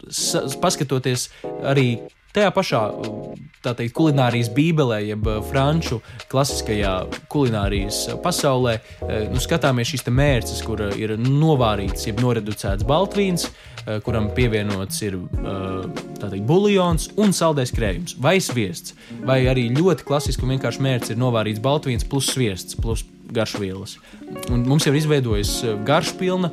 paskatoties 0.61 1.29
arī 1.65 1.89
tajā 2.37 2.51
pašā 2.55 2.83
teikt, 3.69 3.93
kulinārijas 3.97 4.49
bībelē, 4.55 5.03
jeb 5.11 5.27
uh, 5.29 5.41
franču 5.45 6.01
klasiskajā 6.33 6.95
kulinārijas 7.33 8.05
pasaulē, 8.25 8.79
uh, 8.79 9.17
nu, 9.33 9.43
skatāmies 9.45 9.93
šīs 9.93 10.07
mērces, 10.09 10.63
kur 10.65 10.87
ir 10.97 11.17
novārīts, 11.21 12.09
jeb 12.09 12.23
noreducēts 12.25 12.87
baltvīns, 12.89 13.51
Eh, 13.89 14.01
kuram 14.05 14.27
pievienots 14.37 15.01
ir 15.07 15.15
eh, 15.17 16.01
teikt, 16.21 16.45
buļļons 16.49 17.07
un 17.23 17.33
saldais 17.37 17.71
krējums, 17.73 18.19
vai 18.21 18.37
sviests. 18.43 18.93
Vai 19.25 19.39
arī 19.49 19.69
ļoti 19.73 20.05
klasisks 20.09 20.45
un 20.45 20.53
vienkāršs 20.53 20.81
mērķis 20.85 21.15
ir 21.15 21.21
novārīts 21.23 21.63
baltvīns 21.65 22.05
plus 22.09 22.29
sviests, 22.35 22.77
plus 22.77 23.07
garšvielas. 23.33 23.97
Un 24.53 24.67
mums 24.69 24.85
jau 24.85 24.93
ir 24.93 25.01
izveidojis 25.01 25.55
eh, 25.63 25.79
garšpilna 25.89 26.53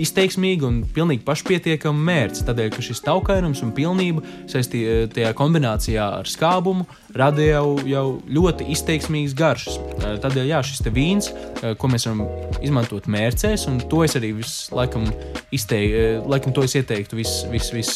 izteiksmīga 0.00 0.66
un 0.68 0.80
pilnīgi 0.94 1.24
pašpietiekama 1.26 2.06
mērķis. 2.08 2.44
Tādēļ, 2.48 2.70
ka 2.74 2.84
šis 2.84 3.02
taukainums 3.04 3.62
un 3.64 3.72
pilnība 3.76 4.24
saistītajā 4.50 5.32
kombinācijā 5.38 6.06
ar 6.20 6.30
skābumu 6.30 6.86
rada 7.14 7.44
jau, 7.44 7.76
jau 7.88 8.04
ļoti 8.26 8.68
izteiksmīgas 8.74 9.36
garšas. 9.38 9.78
Tādēļ, 10.24 10.48
jā, 10.50 10.62
šis 10.66 10.84
vīns, 10.94 11.30
ko 11.78 11.90
mēs 11.92 12.08
varam 12.08 12.24
izmantot 12.64 13.08
mērcēs, 13.10 13.68
un 13.70 13.80
to 13.90 14.02
es 14.06 14.16
arī 14.18 14.34
visu 14.40 14.74
laikam, 14.74 15.06
izteiktu, 15.54 16.24
laikam 16.30 16.54
to 16.56 16.66
es 16.66 16.74
ieteiktu 16.78 17.20
vis, 17.20 17.36
vis, 17.52 17.70
vis, 17.74 17.94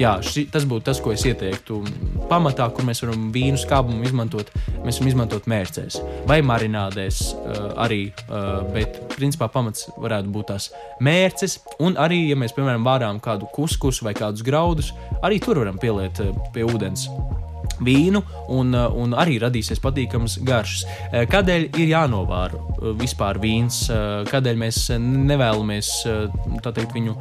jā, 0.00 0.16
ši, 0.24 0.48
tas 0.52 0.66
būtu 0.68 0.88
tas, 0.90 1.02
ko 1.02 1.14
es 1.14 1.26
ieteiktu. 1.28 1.82
Pamatā, 2.26 2.66
kur 2.74 2.86
mēs 2.86 3.02
varam 3.04 3.28
vīnu 3.34 3.58
skābumu 3.60 4.02
izmantot, 4.06 4.50
mēs 4.82 4.98
varam 4.98 5.10
izmantot 5.12 5.46
mērcēs 5.50 6.00
vai 6.26 6.40
marinādēs 6.42 7.20
arī, 7.78 8.00
bet 8.74 8.98
principā 9.14 9.46
pamats 9.52 9.86
varētu 9.94 10.32
būt 10.34 10.50
tās 10.50 10.70
mērces. 11.06 11.60
Un 11.82 11.94
arī, 12.02 12.24
ja 12.32 12.38
mēs, 12.38 12.54
piemēram, 12.56 12.86
vārām 12.86 13.22
kādu 13.22 13.46
kuskus 13.54 14.02
vai 14.02 14.16
kādus 14.18 14.42
graudus, 14.46 14.92
arī 15.22 15.38
tur 15.42 15.62
varam 15.62 15.78
pieliet 15.78 16.18
pie 16.54 16.66
ūdens 16.66 17.06
vīnu, 17.86 18.22
un, 18.56 18.72
un 18.74 19.14
arī 19.18 19.36
radīsies 19.42 19.82
patīkams 19.84 20.38
garšas. 20.46 20.86
Kādēļ 21.30 21.68
ir 21.76 21.90
jānovāra 21.90 22.60
vispār 22.96 23.40
vīns? 23.42 23.84
Kādēļ 24.30 24.60
mēs 24.64 24.86
nevēlamies 24.96 25.92
teikt, 26.64 26.94
viņu 26.96 27.16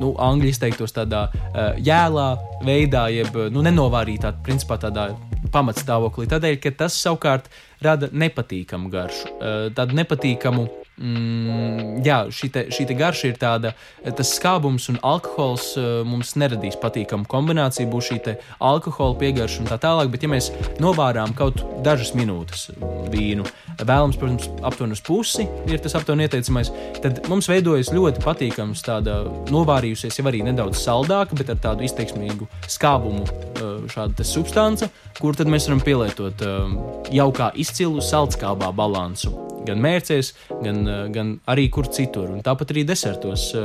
nu, 0.00 0.12
angļu 0.22 0.50
izteiktos 0.50 0.94
tādā 0.96 1.26
uh, 1.30 1.74
jēlā 1.82 2.28
veidā, 2.66 3.06
jeb 3.14 3.36
nu, 3.52 3.64
nenovārītā, 3.66 4.34
principā 4.46 4.78
tādā 4.82 5.10
pamatstāvoklī. 5.54 6.28
Tādēļ, 6.30 6.58
ka 6.62 6.74
tas 6.84 6.96
savukārt 7.00 7.50
rada 7.84 8.10
nepatīkamu 8.12 8.90
garšu, 8.92 9.32
uh, 9.36 9.56
tādu 9.76 9.98
nepatīkamu 10.00 10.68
Mm, 10.96 11.98
jā, 12.06 12.22
šī, 12.32 12.48
te, 12.48 12.62
šī 12.72 12.86
te 12.88 12.94
garša 12.96 13.28
ir 13.28 13.34
tāda, 13.36 13.74
tas 14.16 14.30
skābums 14.38 14.86
un 14.88 14.96
alkohols 15.04 15.74
uh, 15.76 15.88
mums 16.08 16.32
neradīs 16.40 16.78
patīkamu 16.80 17.28
kombināciju. 17.28 17.90
Būs 17.92 18.08
šī 18.08 18.36
alkohola 18.64 19.18
piegarša 19.20 19.60
un 19.60 19.68
tā 19.68 19.76
tālāk, 19.82 20.08
bet 20.12 20.24
ja 20.24 20.30
mēs 20.32 20.48
novārām 20.80 21.34
kaut 21.36 21.60
dažas 21.84 22.14
minūtes 22.16 22.70
vīnu, 23.12 23.44
vēlams, 23.82 24.16
protams, 24.16 24.48
aptuveni 24.64 24.96
uz 24.96 25.02
pusi 25.04 25.44
ir 25.68 25.82
tas 25.84 25.98
aptuveni 25.98 26.24
ieteicamais, 26.24 26.72
tad 27.04 27.20
mums 27.28 27.50
veidojas 27.50 27.92
ļoti 27.92 28.24
patīkams 28.24 28.84
tāda 28.86 29.18
novārījusies, 29.52 30.16
jau 30.16 30.26
arī 30.30 30.40
nedaudz 30.46 30.80
saldāka, 30.80 31.36
bet 31.36 31.52
ar 31.52 31.60
tādu 31.60 31.84
izteiksmīgu 31.84 32.48
skābumu 32.72 33.26
uh, 33.26 33.84
šāda 33.92 34.24
substance, 34.24 34.88
kur 35.20 35.36
tad 35.36 35.52
mēs 35.52 35.68
varam 35.68 35.84
pielietot 35.84 36.46
uh, 36.46 36.78
jau 37.12 37.28
kā 37.36 37.52
izcilu 37.60 38.00
saldskābā 38.00 38.72
balansu 38.76 39.42
gan 39.66 39.82
mērcēs, 39.82 40.32
gan, 40.62 40.85
eh, 40.88 41.02
gan 41.14 41.36
arī 41.48 41.68
kur 41.72 41.88
citur. 41.92 42.30
Un 42.32 42.42
tāpat 42.46 42.72
arī 42.74 42.84
desertos. 42.88 43.48
Eh, 43.54 43.60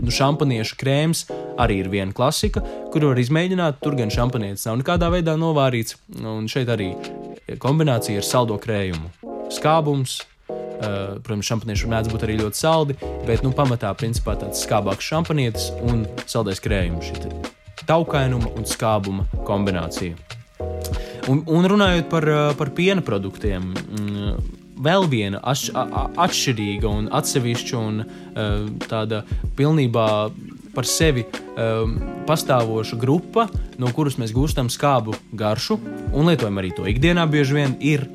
nu, 0.00 0.14
šampaniešu 0.14 0.78
krēms 0.80 1.26
arī 1.60 1.80
ir 1.84 1.90
viena 1.92 2.14
klasika, 2.16 2.62
kuru 2.92 3.12
var 3.12 3.20
izmēģināt. 3.22 3.80
Tur 3.84 3.98
gan 3.98 4.12
šampanietis 4.12 4.66
nav 4.68 4.80
nekādā 4.82 5.10
veidā 5.12 5.36
novārīts. 5.40 5.98
Un 6.20 6.48
šeit 6.50 6.72
arī 6.72 6.92
kombinācija 7.60 8.22
ar 8.22 8.26
saldo 8.26 8.58
krējumu. 8.60 9.14
Skābums, 9.50 10.20
Uh, 10.80 11.18
protams, 11.20 11.44
šampanieši 11.44 11.88
mēdz 11.92 12.08
būt 12.08 12.22
arī 12.24 12.38
ļoti 12.38 12.56
saldi, 12.56 12.94
bet 13.28 13.42
nu, 13.44 13.50
pamatā 13.52 13.90
principā 14.00 14.32
tāds 14.40 14.62
skābāks 14.64 15.04
šampanietis 15.04 15.66
un 15.84 16.06
saldais 16.24 16.56
krējums. 16.64 17.10
Taukainuma 17.84 18.48
un 18.56 18.64
skābuma 18.64 19.26
kombinācija. 19.44 20.16
Un, 21.28 21.42
un 21.44 21.68
runājot 21.68 22.08
par, 22.08 22.26
par 22.56 22.72
piena 22.72 23.04
produktiem, 23.04 23.68
mm, 23.76 24.59
vēl 24.80 25.06
viena 25.10 25.40
atš, 25.42 25.70
atšķirīga 25.74 26.88
un 26.90 27.10
atsevišķa 27.14 27.80
un 27.80 28.00
tāda 28.88 29.24
pilnībā 29.58 30.06
par 30.74 30.86
sevi 30.86 31.24
um, 31.26 31.96
pastāvoša 32.28 32.98
grupa, 33.00 33.48
no 33.80 33.90
kuras 33.94 34.16
mēs 34.22 34.30
gūstam 34.34 34.70
skābu 34.70 35.16
garšu 35.34 35.80
un 36.14 36.30
lietojam 36.30 36.60
arī 36.62 36.70
to 36.76 36.86
ikdienā, 36.86 37.26
bieži 37.30 37.58
vien 37.58 37.74
ir 37.82 38.06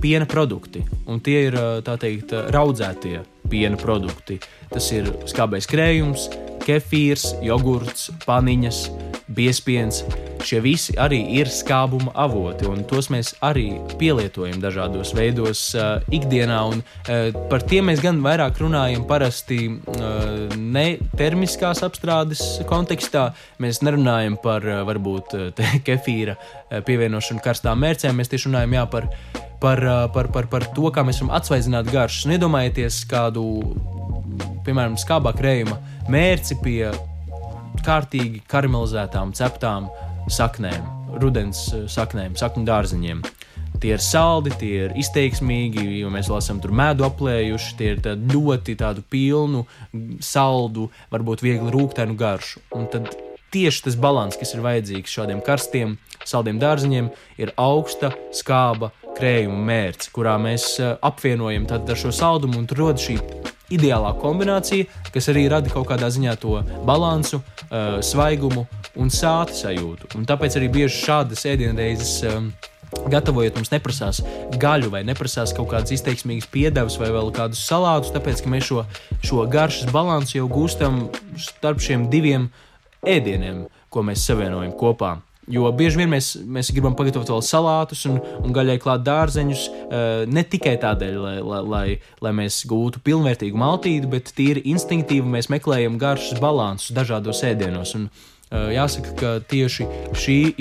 piena 0.00 0.28
produkti. 0.28 0.84
Un 1.08 1.20
tie 1.24 1.48
ir 1.48 1.58
tā 1.84 1.98
teikt, 2.00 2.32
raudzētie 2.54 3.22
piena 3.48 3.78
produkti. 3.80 4.38
Tas 4.72 4.88
ir 4.94 5.10
skābais 5.28 5.68
krējums, 5.68 6.28
kefīrs, 6.68 7.32
jogurts, 7.44 8.10
paniņas, 8.26 8.82
biespiens. 9.28 10.02
Šie 10.44 10.60
visi 10.62 10.94
arī 11.00 11.18
ir 11.40 11.48
skābuma 11.50 12.12
avoti, 12.18 12.68
un 12.70 12.84
tos 12.86 13.08
mēs 13.10 13.32
arī 13.44 13.72
pielietojam 13.98 14.60
dažādos 14.62 15.10
veidos 15.16 15.62
uh, 15.74 16.04
ikdienā. 16.14 16.58
Un, 16.70 16.82
uh, 16.84 17.34
par 17.50 17.64
tiem 17.66 17.88
mēs 17.90 18.02
gan 18.04 18.20
vairāk 18.24 18.60
runājam 18.62 19.02
parasti 19.08 19.58
uh, 19.66 20.54
ne 20.54 20.86
termiskās 21.18 21.82
apstrādes 21.86 22.44
kontekstā. 22.70 23.32
Mēs 23.62 23.82
nerunājam 23.82 24.38
par 24.42 24.64
uh, 24.66 24.84
varbūt 24.88 25.36
uh, 25.38 25.66
kefīra 25.88 26.38
uh, 26.38 26.78
pievienošanu 26.86 27.42
karstām 27.44 27.82
mērcēm, 27.82 28.16
mēs 28.18 28.30
tieši 28.30 28.52
runājam 28.52 28.78
jā, 28.78 28.86
par, 28.94 29.10
par, 29.60 29.84
par, 30.14 30.30
par, 30.34 30.50
par 30.54 30.70
to, 30.76 30.92
kā 30.94 31.02
mēs 31.06 31.18
varam 31.24 31.34
atsvaidzināt 31.40 31.90
garšas. 31.90 32.28
Un 32.28 32.38
iedomājieties 32.38 33.02
kādu, 33.10 33.48
piemēram, 34.68 34.98
skābā 35.00 35.32
krējuma 35.36 35.78
mērci 36.12 36.58
pie 36.62 36.90
kārtīgi 37.86 38.42
karamelizētām, 38.50 39.32
ceptām 39.36 39.88
saknēm, 40.32 40.84
rudens 41.22 41.68
eh, 41.72 41.86
saknēm, 41.90 42.36
sakņu 42.38 42.66
dārziņiem. 42.68 43.22
Tie 43.78 43.92
ir 43.94 44.02
saldi, 44.02 44.50
tie 44.58 44.70
ir 44.88 44.94
izteiksmīgi, 44.98 45.84
jo 46.00 46.08
mēs 46.10 46.26
vēl 46.30 46.40
esam 46.40 46.58
tur 46.58 46.72
medu 46.74 47.04
aplējuši. 47.06 47.74
Tie 47.78 47.92
ir 47.92 48.00
tādi 48.02 48.32
ļoti 48.34 48.74
tādu 48.80 49.04
pilnu, 49.06 49.62
saldu, 50.24 50.88
varbūt 51.12 51.44
viegli 51.46 51.70
rūkstošu 51.70 52.16
garšu. 52.18 52.64
Un 52.74 52.88
tad 52.90 53.12
tieši 53.54 53.84
tas 53.86 53.94
līdzsvars, 53.94 54.40
kas 54.40 54.54
ir 54.56 54.64
vajadzīgs 54.64 55.14
šādiem 55.14 55.44
karstiem, 55.46 55.94
saldiem 56.26 56.58
dārziņiem, 56.58 57.12
ir 57.38 57.54
augsta 57.60 58.10
skāba 58.34 58.90
krējuma 59.18 59.62
mērķis, 59.70 60.10
kurā 60.16 60.34
mēs 60.42 60.72
eh, 60.82 60.96
apvienojam 60.98 61.70
šo 61.94 62.10
saldumu 62.14 62.58
un 62.58 62.66
tur 62.66 62.82
rodas 62.82 63.06
šī 63.06 63.20
ideālā 63.74 64.14
kombinācija, 64.20 64.88
kas 65.12 65.28
arī 65.32 65.46
rada 65.52 65.70
kaut 65.72 65.88
kādā 65.90 66.08
ziņā 66.12 66.34
to 66.40 66.58
balansu, 66.88 67.42
uh, 67.42 67.98
svaigumu 68.04 68.66
un 68.98 69.12
sāta 69.12 69.56
sajūtu. 69.56 70.14
Un 70.18 70.26
tāpēc 70.28 70.58
arī 70.58 70.72
bieži 70.80 71.04
šādas 71.04 71.46
ēdienreizes. 71.48 72.18
Um, 72.28 72.52
Gatavojot, 72.88 73.58
mums 73.58 73.68
neprasās 73.68 74.22
gaļu, 74.56 74.88
vai 74.94 75.02
neprasās 75.04 75.52
kaut 75.52 75.68
kādas 75.74 75.92
izteiksmīgas 75.92 76.48
piedevas, 76.48 76.96
vai 76.96 77.10
vēl 77.12 77.28
kādus 77.36 77.60
salātus, 77.68 78.14
tāpēc 78.14 78.40
ka 78.40 78.52
mēs 78.54 78.64
šo, 78.70 78.86
šo 79.20 79.44
garšas 79.52 79.92
balansu 79.92 80.38
jau 80.38 80.46
gūstam 80.48 81.02
starp 81.36 81.84
šiem 81.84 82.08
diviem 82.08 82.48
ēdieniem, 83.04 83.66
ko 83.92 84.06
mēs 84.08 84.24
savienojam 84.24 84.72
kopā. 84.80 85.18
Jo 85.48 85.70
bieži 85.72 86.02
vien 86.02 86.10
mēs, 86.12 86.34
mēs 86.44 86.68
gribam 86.76 86.96
pagatavot 86.96 87.30
vēl 87.32 87.44
salātus 87.44 88.04
un, 88.10 88.18
un 88.42 88.52
gaļai 88.52 88.76
klāt 88.82 89.04
dārzeņus, 89.06 89.62
uh, 89.68 90.08
ne 90.28 90.44
tikai 90.44 90.74
tādēļ, 90.82 91.14
lai, 91.24 91.36
lai, 91.40 91.60
lai, 91.72 91.84
lai 92.24 92.32
mēs 92.42 92.60
gūtu 92.68 93.00
pilnvērtīgu 93.04 93.56
maltīti, 93.56 94.10
bet 94.12 94.34
tīri 94.36 94.66
instinktīvi 94.68 95.36
mēs 95.36 95.48
meklējam 95.52 95.96
garšas 96.00 96.42
balansus 96.44 96.92
dažādos 96.96 97.40
ēdienos. 97.48 97.94
Un, 97.96 98.10
uh, 98.10 98.68
jāsaka, 98.74 99.14
ka 99.16 99.32
tieši 99.48 99.88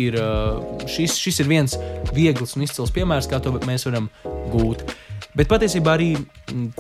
ir, 0.08 0.20
uh, 0.22 0.88
šis, 0.88 1.20
šis 1.20 1.44
ir 1.44 1.52
viens 1.52 1.76
viegls 2.16 2.56
un 2.56 2.64
izcils 2.64 2.96
piemērs, 2.96 3.28
kā 3.28 3.42
to 3.44 3.52
mēs 3.68 3.90
varam 3.90 4.08
gūt. 4.54 4.88
Bet 5.38 5.52
patiesībā 5.52 5.98
arī 5.98 6.14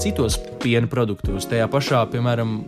citos 0.01 0.39
piena 0.63 0.87
produktos, 0.89 1.45
tajā 1.49 1.67
pašā, 1.69 2.05
piemēram, 2.13 2.61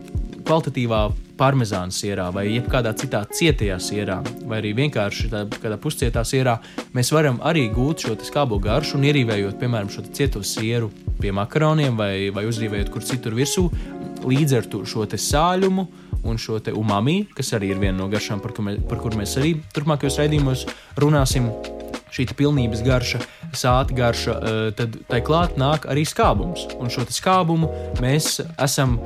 kvalitatīvā 0.50 1.04
parmezāna 1.38 1.94
sierā 1.94 2.26
vai 2.34 2.48
jebkādā 2.50 2.90
citā 2.98 3.22
cietajā 3.30 3.76
sierā, 3.80 4.18
vai 4.50 4.58
arī 4.58 4.72
vienkārši 4.80 5.30
tādā 5.30 5.78
puscietā 5.80 6.24
sierā, 6.26 6.56
mēs 6.96 7.12
varam 7.14 7.38
arī 7.46 7.68
gūt 7.70 8.04
šo 8.04 8.16
skābo 8.26 8.58
garšu 8.62 8.98
un 8.98 9.06
ierīvējot, 9.06 9.56
piemēram, 9.60 9.92
šo 9.94 10.04
cieto 10.10 10.42
sieru 10.42 10.90
pie 11.20 11.30
makaroniem 11.36 11.96
vai, 11.96 12.28
vai 12.34 12.48
uzrīvējot 12.50 12.90
kur 12.92 13.06
citur 13.06 13.38
virsū, 13.38 13.68
līdz 14.26 14.58
ar 14.58 14.70
to 14.72 14.82
šo 14.84 15.06
sāļumu 15.06 15.86
un 16.26 16.36
šo 16.36 16.58
umami, 16.76 17.22
kas 17.36 17.54
arī 17.56 17.70
ir 17.72 17.80
viena 17.80 18.00
no 18.02 18.10
garšām, 18.10 18.42
par, 18.42 18.52
mēs, 18.66 18.82
par 18.90 19.00
kur 19.00 19.14
mēs 19.16 19.38
arī 19.40 19.54
turpmākajos 19.76 20.18
raidījumos 20.20 20.66
runāsim. 21.00 21.48
Šī 22.10 22.24
pilnības 22.34 22.80
garša, 22.82 23.20
sāta 23.54 23.94
garša, 23.94 24.32
eh, 24.34 24.56
tad 24.74 24.96
tai 25.06 25.20
klāt 25.22 25.54
nāk 25.62 25.86
arī 25.86 26.02
skābums. 26.02 26.66
Un 26.82 26.90
šo 26.90 27.04
skābumu 27.06 27.70
mēs 28.02 28.40
esam 28.58 28.98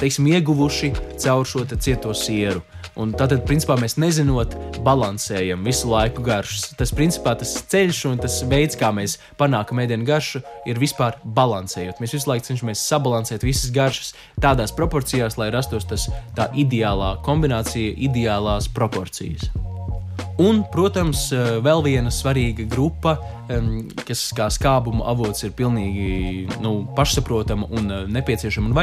teiksim, 0.00 0.28
ieguvuši 0.32 0.92
caur 1.22 1.46
šo 1.48 1.64
cieto 1.76 2.14
sieru. 2.16 2.62
Un 2.96 3.12
tātad, 3.12 3.42
principā, 3.44 3.76
mēs 3.76 3.98
nezinot, 4.00 4.54
balansējam 4.86 5.66
visu 5.66 5.90
laiku 5.90 6.24
garšas. 6.24 6.70
Tas, 6.78 6.94
principā, 6.96 7.34
tas 7.36 7.52
ceļš 7.68 8.02
un 8.08 8.22
tas 8.22 8.38
veids, 8.48 8.78
kā 8.80 8.88
mēs 8.96 9.18
panākam 9.40 9.82
ēdienu 9.84 10.08
garšu, 10.08 10.40
ir 10.68 10.80
vispār 10.80 11.20
balansējot. 11.36 12.00
Mēs 12.00 12.16
visu 12.16 12.32
laiku 12.32 12.48
cenšamies 12.48 12.86
sabalansēt 12.88 13.44
visas 13.44 13.72
garšas 13.74 14.14
tādās 14.40 14.72
proporcijās, 14.76 15.36
lai 15.36 15.52
rastos 15.52 15.88
tas 15.88 16.08
tā 16.38 16.48
ideālā 16.56 17.18
kombinācija, 17.26 17.96
ideālās 18.08 18.72
proporcijas. 18.72 19.50
Un, 20.36 20.60
protams, 20.68 21.30
eh, 21.32 21.56
vēl 21.64 21.80
viena 21.86 22.10
svarīga 22.12 22.66
grupa, 22.68 23.16
kas 24.04 24.26
kā 24.36 24.48
skābuma 24.52 25.06
avots 25.08 25.44
ir 25.46 25.54
pilnīgi 25.56 26.58
nu, 26.60 26.72
pašsaprotama 26.96 27.68
un 27.70 27.90
eh, 27.94 28.02
nepieciešama 28.18 28.68
un 28.68 28.76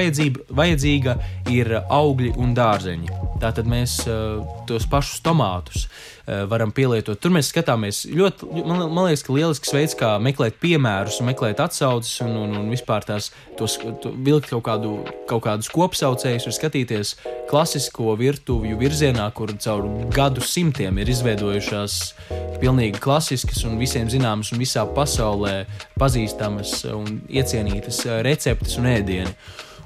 vajadzīga, 0.57 1.15
ir 1.53 1.69
augļi 1.83 2.33
un 2.41 2.55
dārzeņi. 2.57 3.19
Tātad 3.43 3.69
mēs 3.69 3.99
eh, 4.07 4.41
tos 4.69 4.87
pašus 4.89 5.21
tomātus 5.21 5.85
varam 6.23 6.71
pielietot. 6.71 7.19
Tur 7.19 7.33
mēs 7.35 7.49
skatāmies 7.51 8.03
ļoti, 8.07 8.47
man, 8.63 8.85
man 8.87 9.09
liekas, 9.09 9.25
ka 9.27 9.33
lielisks 9.35 9.73
veids, 9.75 9.95
kā 9.99 10.13
meklēt 10.23 10.55
piemērus, 10.61 11.19
meklēt 11.27 11.59
atsauces 11.59 12.21
un, 12.23 12.31
un, 12.45 12.53
un 12.61 12.69
vispār 12.71 13.03
tās 13.07 13.31
tos, 13.59 13.75
to, 13.99 14.13
vilkt 14.23 14.47
kaut, 14.53 14.63
kādu, 14.69 14.93
kaut 15.27 15.43
kādus 15.43 15.67
kopsaucējus, 15.73 16.47
ir 16.47 16.55
skatīties 16.55 17.15
klasisko 17.51 18.15
virtuvju 18.19 18.79
virzienā, 18.79 19.27
kur 19.35 19.51
caur 19.65 19.89
gadu 20.15 20.43
simtiem 20.47 21.01
ir 21.03 21.11
izveidojušās 21.11 21.99
pilnīgi 22.63 23.03
klasiskas 23.03 23.65
un 23.67 23.75
visiem 23.81 24.07
zināmas 24.11 24.53
un 24.55 24.63
visā 24.63 24.87
pasaulē 24.95 25.65
pazīstamas 25.99 26.79
un 26.93 27.19
iecienītas 27.27 28.05
receptes 28.23 28.79
un 28.79 28.87
ēdieni. 28.95 29.35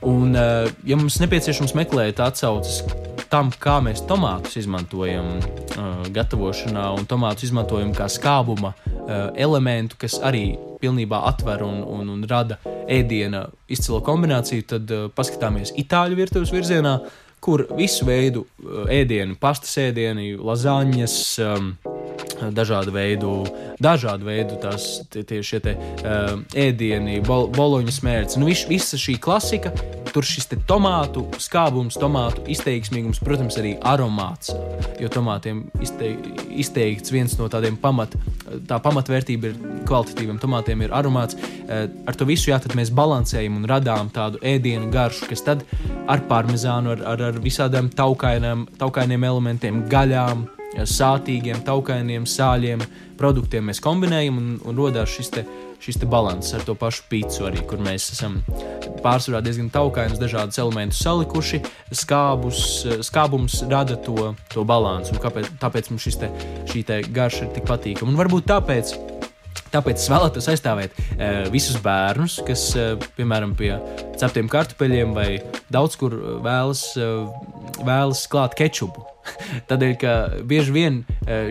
Un, 0.05 0.35
eh, 0.35 0.69
ja 0.85 0.95
mums 0.99 1.17
nepieciešams 1.17 1.73
meklēt 1.73 2.21
atsauces 2.21 2.83
tam, 3.31 3.51
kā 3.51 3.77
mēs 3.83 4.03
tomātus 4.07 4.57
izmantojam 4.61 5.37
uh, 5.37 6.07
gatavošanā, 6.13 6.87
un 6.97 7.07
tomātus 7.09 7.49
izmantojam 7.49 7.93
kā 7.95 8.07
skābuma 8.11 8.73
uh, 8.73 9.29
elementu, 9.35 9.99
kas 10.01 10.17
arī 10.23 10.57
pilnībā 10.81 11.23
atver 11.29 11.63
un, 11.65 11.81
un, 11.83 12.09
un 12.13 12.25
rada 12.29 12.59
ēdiena 12.87 13.47
izcilo 13.71 14.01
kombināciju, 14.05 14.67
tad 14.73 14.93
uh, 14.93 15.07
paskatāmies 15.13 15.73
itāļu 15.79 16.19
virtuves 16.19 16.53
virzienā, 16.55 16.97
kur 17.43 17.67
visu 17.77 18.07
veidu 18.07 18.45
ēdienu, 18.91 19.37
pastas 19.39 19.77
ēdienu, 19.87 20.33
lazaņas. 20.47 21.21
Um, 21.45 21.75
dažādu 22.53 22.93
veidu, 22.93 23.31
dažādu 23.81 24.27
veidu 24.27 24.57
tās 24.61 25.01
tie, 25.13 25.23
tie 25.25 25.41
uh, 25.41 26.37
ēdieni, 26.53 27.19
bol, 27.25 27.47
boloņu 27.53 27.93
smērts. 27.93 28.37
Nu, 28.37 28.47
vis, 28.49 28.65
visa 28.69 28.99
šī 28.99 29.17
klasika, 29.21 29.71
tur 30.13 30.25
šis 30.25 30.49
tomātu 30.69 31.25
skābums, 31.41 31.97
tomātu 31.99 32.45
izteiksmīgums, 32.49 33.21
protams, 33.23 33.57
arī 33.59 33.75
aromāts. 33.85 34.53
Jo 35.01 35.11
tomātiem 35.13 35.65
izteik, 35.83 36.25
izteikts 36.49 37.13
viens 37.13 37.37
no 37.39 37.49
tādiem 37.51 37.77
pamat, 37.81 38.15
tā 38.69 38.79
pamatvērtība 38.83 39.51
ir 39.51 39.57
kvalitatīviem 39.87 40.39
tomātiem, 40.41 40.85
ir 40.85 40.95
aromāts. 40.95 41.37
Uh, 41.37 41.85
ar 42.07 42.17
to 42.17 42.27
visu 42.29 42.51
jā, 42.51 42.59
mēs 42.77 42.93
balansējam 42.95 43.59
un 43.59 43.69
radām 43.69 44.11
tādu 44.13 44.41
ēdienu 44.45 44.91
garšu, 44.93 45.29
kas 45.31 45.45
tad 45.45 45.65
ar 46.07 46.23
parmezānu, 46.29 46.95
ar, 46.95 47.03
ar, 47.13 47.26
ar 47.29 47.41
visādiem 47.43 47.89
taukainiem, 47.93 48.67
elementiem, 49.27 49.83
gaļām 49.91 50.47
sātīgiem, 50.85 51.63
taukainiem, 51.65 52.25
sāļiem 52.27 52.83
produktiem 53.17 53.65
mēs 53.69 53.81
kombinējam 53.81 54.37
un, 54.37 54.49
un 54.67 54.77
radās 54.77 55.09
šis, 55.15 55.31
te, 55.33 55.43
šis 55.81 55.99
te 56.01 56.09
balans 56.09 56.51
ar 56.53 56.65
to 56.67 56.75
pašu 56.77 57.07
pīci, 57.09 57.41
arī 57.47 57.63
kur 57.69 57.81
mēs 57.83 58.11
esam 58.13 58.39
pārsvarā 59.03 59.41
diezgan 59.45 59.71
taukainus, 59.73 60.21
dažādus 60.21 60.59
elementus 60.61 61.01
salikuši. 61.05 61.61
Skābus, 61.95 62.61
skābums 63.07 63.61
rada 63.71 63.97
to, 64.05 64.33
to 64.53 64.65
balansu, 64.67 65.15
un 65.15 65.23
kāpēc, 65.23 65.53
tāpēc 65.61 65.91
mums 65.93 66.09
te, 66.21 66.31
šī 66.69 66.83
te 66.87 67.01
garša 67.07 67.47
ir 67.47 67.53
tik 67.57 67.69
patīkama. 67.69 68.11
Un 68.11 68.19
varbūt 68.19 68.49
tāpēc 68.51 68.97
Tāpēc 69.67 69.99
es 69.99 70.07
vēlētos 70.07 70.45
aizstāvēt 70.51 70.93
uh, 70.95 71.47
visus 71.51 71.75
bērnus, 71.83 72.37
kas, 72.47 72.69
uh, 72.77 72.93
piemēram, 73.17 73.51
pie 73.57 73.73
ceptiem 74.19 74.49
kartupeļiem 74.51 75.13
vai 75.17 75.29
daudz 75.73 75.99
kur 75.99 76.15
vēlas, 76.45 76.89
uh, 76.99 77.29
vēlas 77.85 78.25
klāt 78.31 78.57
kečupu. 78.57 79.05
Tādēļ, 79.69 79.93
ka 80.01 80.13
bieži 80.47 80.73
vien 80.73 80.99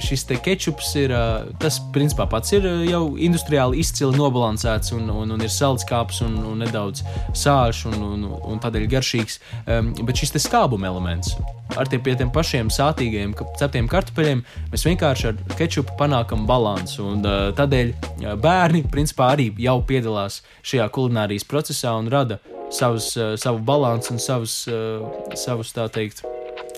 šis 0.02 0.24
kečups 0.44 0.94
ir 1.00 1.12
tas, 1.60 1.78
principā, 1.94 2.26
pats 2.30 2.54
ir 2.56 2.66
jau 2.88 3.02
industriāli 3.20 3.82
izcili 3.82 4.16
nobalansēts 4.16 4.94
un, 4.96 5.10
un, 5.12 5.34
un 5.36 5.44
ir 5.44 5.52
salds 5.52 5.86
kāps 5.88 6.22
un, 6.24 6.38
un 6.52 6.64
nedaudz 6.64 7.04
sāļš 7.36 7.84
un, 7.92 7.98
un, 8.06 8.26
un 8.54 8.62
tādēļ 8.62 8.88
garšīgs. 8.96 9.38
Bet 9.66 10.22
šis 10.22 10.36
skābuma 10.46 10.90
elements 10.90 11.36
ar 11.76 11.88
tiem, 11.90 12.02
tiem 12.06 12.30
pašiem 12.32 12.70
sātīgiem 12.72 13.34
ceptiem 13.58 13.88
kartupeļiem, 13.90 14.42
mēs 14.72 14.86
vienkārši 14.86 15.30
ar 15.32 15.40
kečupu 15.58 15.96
panākam 16.00 16.46
balansu. 16.48 17.04
Un, 17.12 17.24
tādēļ 17.58 17.92
bērni 18.40 18.86
principā 18.92 19.32
arī 19.34 19.50
jau 19.60 19.80
piedalās 19.86 20.40
šajā 20.66 20.88
kulinārijas 20.94 21.48
procesā 21.48 21.96
un 21.98 22.08
rada 22.12 22.40
savus, 22.74 23.12
uh, 23.18 23.34
savu 23.40 23.62
balansu 23.66 24.14
un 24.14 24.22
savus, 24.22 24.62
uh, 24.70 25.06
savus 25.38 25.72
tā 25.76 25.88
teikt. 25.92 26.24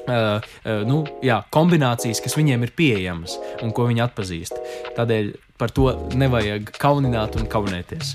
Uh, 0.08 0.38
uh, 0.64 0.84
nu, 0.88 1.02
jā, 1.24 1.42
kombinācijas, 1.52 2.22
kas 2.24 2.36
viņiem 2.38 2.64
ir 2.64 2.72
pieejamas 2.76 3.36
un 3.64 3.74
ko 3.76 3.84
viņi 3.90 4.06
atpazīst. 4.06 4.56
Tādēļ 4.96 5.34
par 5.58 5.74
to 5.74 5.90
nevajag 6.16 6.70
kaunināt 6.80 7.36
un 7.36 7.48
kaunēties. 7.50 8.14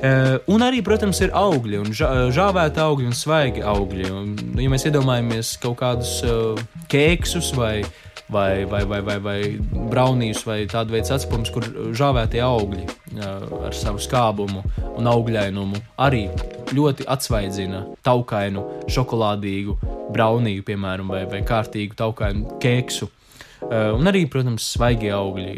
Uh, 0.00 0.36
un 0.52 0.64
arī, 0.64 0.82
protams, 0.84 1.20
ir 1.24 1.32
augļi, 1.36 1.80
un 1.80 1.90
žāvēta 2.34 2.84
augļi 2.88 3.08
un 3.10 3.16
svaigi 3.16 3.64
augļi. 3.64 4.06
Un, 4.12 4.30
nu, 4.54 4.62
ja 4.64 4.72
mēs 4.72 4.86
iedomājamies 4.88 5.54
kaut 5.62 5.78
kādus 5.80 6.18
uh, 6.26 6.60
kēksus 6.92 7.52
vai, 7.56 7.82
vai, 8.32 8.64
vai, 8.64 8.84
vai, 8.88 9.00
vai, 9.06 9.18
vai 9.24 9.38
braunījus 9.92 10.44
vai 10.48 10.62
tādu 10.70 10.96
veidu 10.96 11.14
atspūmus, 11.16 11.52
kur 11.54 11.68
žāvētie 11.96 12.42
augļi 12.44 12.86
ar 13.20 13.76
savu 13.76 14.00
skābumu 14.02 14.62
un 14.96 15.10
augļainumu 15.10 15.82
arī 16.00 16.26
ļoti 16.76 17.06
atsvaidzina 17.10 17.84
taukainu, 18.06 18.64
šokolādīgu 18.90 19.76
braunīju, 20.14 20.66
piemēram, 20.66 21.10
vai, 21.12 21.24
vai 21.30 21.42
kārtīgu 21.46 21.98
taukainu 21.98 22.60
kēksu. 22.62 23.10
Uh, 23.60 23.90
un 23.92 24.08
arī, 24.08 24.24
protams, 24.32 24.64
svaigie 24.72 25.10
augļi, 25.12 25.50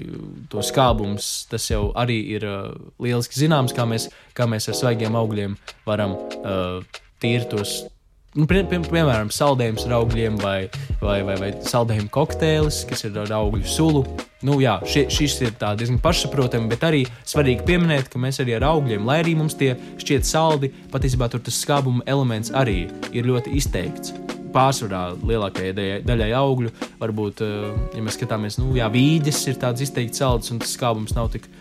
to 0.51 0.63
skābums, 0.67 1.47
tas 1.51 1.69
jau 1.71 1.93
arī 1.99 2.19
ir 2.35 2.47
uh, 2.49 2.73
lieliski 3.03 3.39
zināms, 3.39 3.75
kā 3.77 3.87
mēs, 3.87 4.09
kā 4.35 4.49
mēs 4.51 4.67
ar 4.73 4.79
svaigiem 4.81 5.15
augļiem 5.21 5.55
varam 5.87 6.17
uh, 6.19 6.83
tīri 7.23 7.47
tos. 7.53 7.85
Nu, 8.33 8.47
pie, 8.49 8.63
pie, 8.65 8.79
piemēram, 8.81 9.29
saldējums 9.29 9.83
ar 9.85 9.99
augļiem, 9.99 10.39
vai, 10.41 10.71
vai, 11.03 11.19
vai, 11.21 11.35
vai 11.37 11.51
saldējuma 11.69 12.09
kokteilis, 12.15 12.79
kas 12.89 13.05
ir 13.05 13.19
ar 13.21 13.35
augļu 13.37 13.67
sulu. 13.69 14.01
Nu, 14.49 14.55
jā, 14.65 14.79
šie, 14.89 15.03
šis 15.13 15.35
ir 15.45 15.51
diezgan 15.61 15.99
pašsaprotami, 16.01 16.71
bet 16.71 16.87
arī 16.89 17.03
svarīgi 17.29 17.67
pieminēt, 17.69 18.09
ka 18.09 18.23
mēs 18.23 18.41
arī 18.41 18.55
ar 18.57 18.65
augļiem, 18.71 19.05
lai 19.05 19.19
arī 19.21 19.35
mums 19.37 19.59
tie 19.61 19.75
šķiet 20.01 20.25
saldi, 20.25 20.73
patiesībā 20.95 21.29
tur 21.29 21.45
tas 21.45 21.61
skābuma 21.61 22.07
elements 22.09 22.55
arī 22.57 22.87
ir 23.13 23.29
ļoti 23.29 23.53
izteikts 23.61 24.17
pārsvarā 24.57 25.03
lielākajai 25.21 26.01
daļai 26.09 26.33
augļu. 26.41 26.73
Varbūt, 27.05 27.45
eh, 27.45 27.69
ja 27.99 28.07
mēs 28.09 28.17
skatāmies, 28.17 28.57
nu, 28.63 28.73
jā, 28.81 28.89
vīģes 28.97 29.45
ir 29.53 29.61
tāds 29.61 29.85
izteikts 29.85 30.25
salds, 30.25 30.49
un 30.53 30.65
tas 30.65 30.73
skābums 30.73 31.13
nav 31.17 31.29
tik 31.37 31.53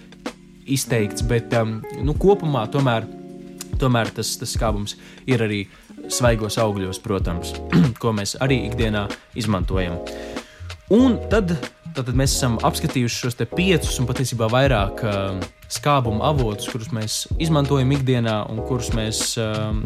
izteikts, 0.63 1.27
bet 1.27 1.51
um, 1.59 1.81
nu, 1.99 2.15
kopumā 2.15 2.63
tomēr, 2.71 3.11
tomēr 3.75 4.15
tas, 4.15 4.37
tas 4.39 4.55
skābums 4.55 4.95
ir 5.27 5.43
arī 5.43 5.65
svaigos 6.09 6.57
augļos, 6.61 7.01
protams, 7.03 7.53
ko 8.01 8.15
mēs 8.17 8.37
arī 8.41 8.63
ikdienā 8.69 9.07
izmantojam. 9.37 9.99
Un 10.91 11.15
tad, 11.31 11.53
tad 11.95 12.11
mēs 12.17 12.35
esam 12.35 12.57
apskatījuši 12.67 13.25
šos 13.25 13.37
piecus 13.53 13.99
un 14.01 14.09
patiesībā 14.09 14.49
vairāk 14.51 15.03
uh, 15.07 15.43
skābuma 15.71 16.25
avotus, 16.31 16.67
kurus 16.71 16.91
mēs 16.95 17.17
izmantojam 17.41 17.93
ikdienā 17.95 18.41
un 18.51 18.59
kurus 18.67 18.91
mēs, 18.97 19.21
um, 19.39 19.85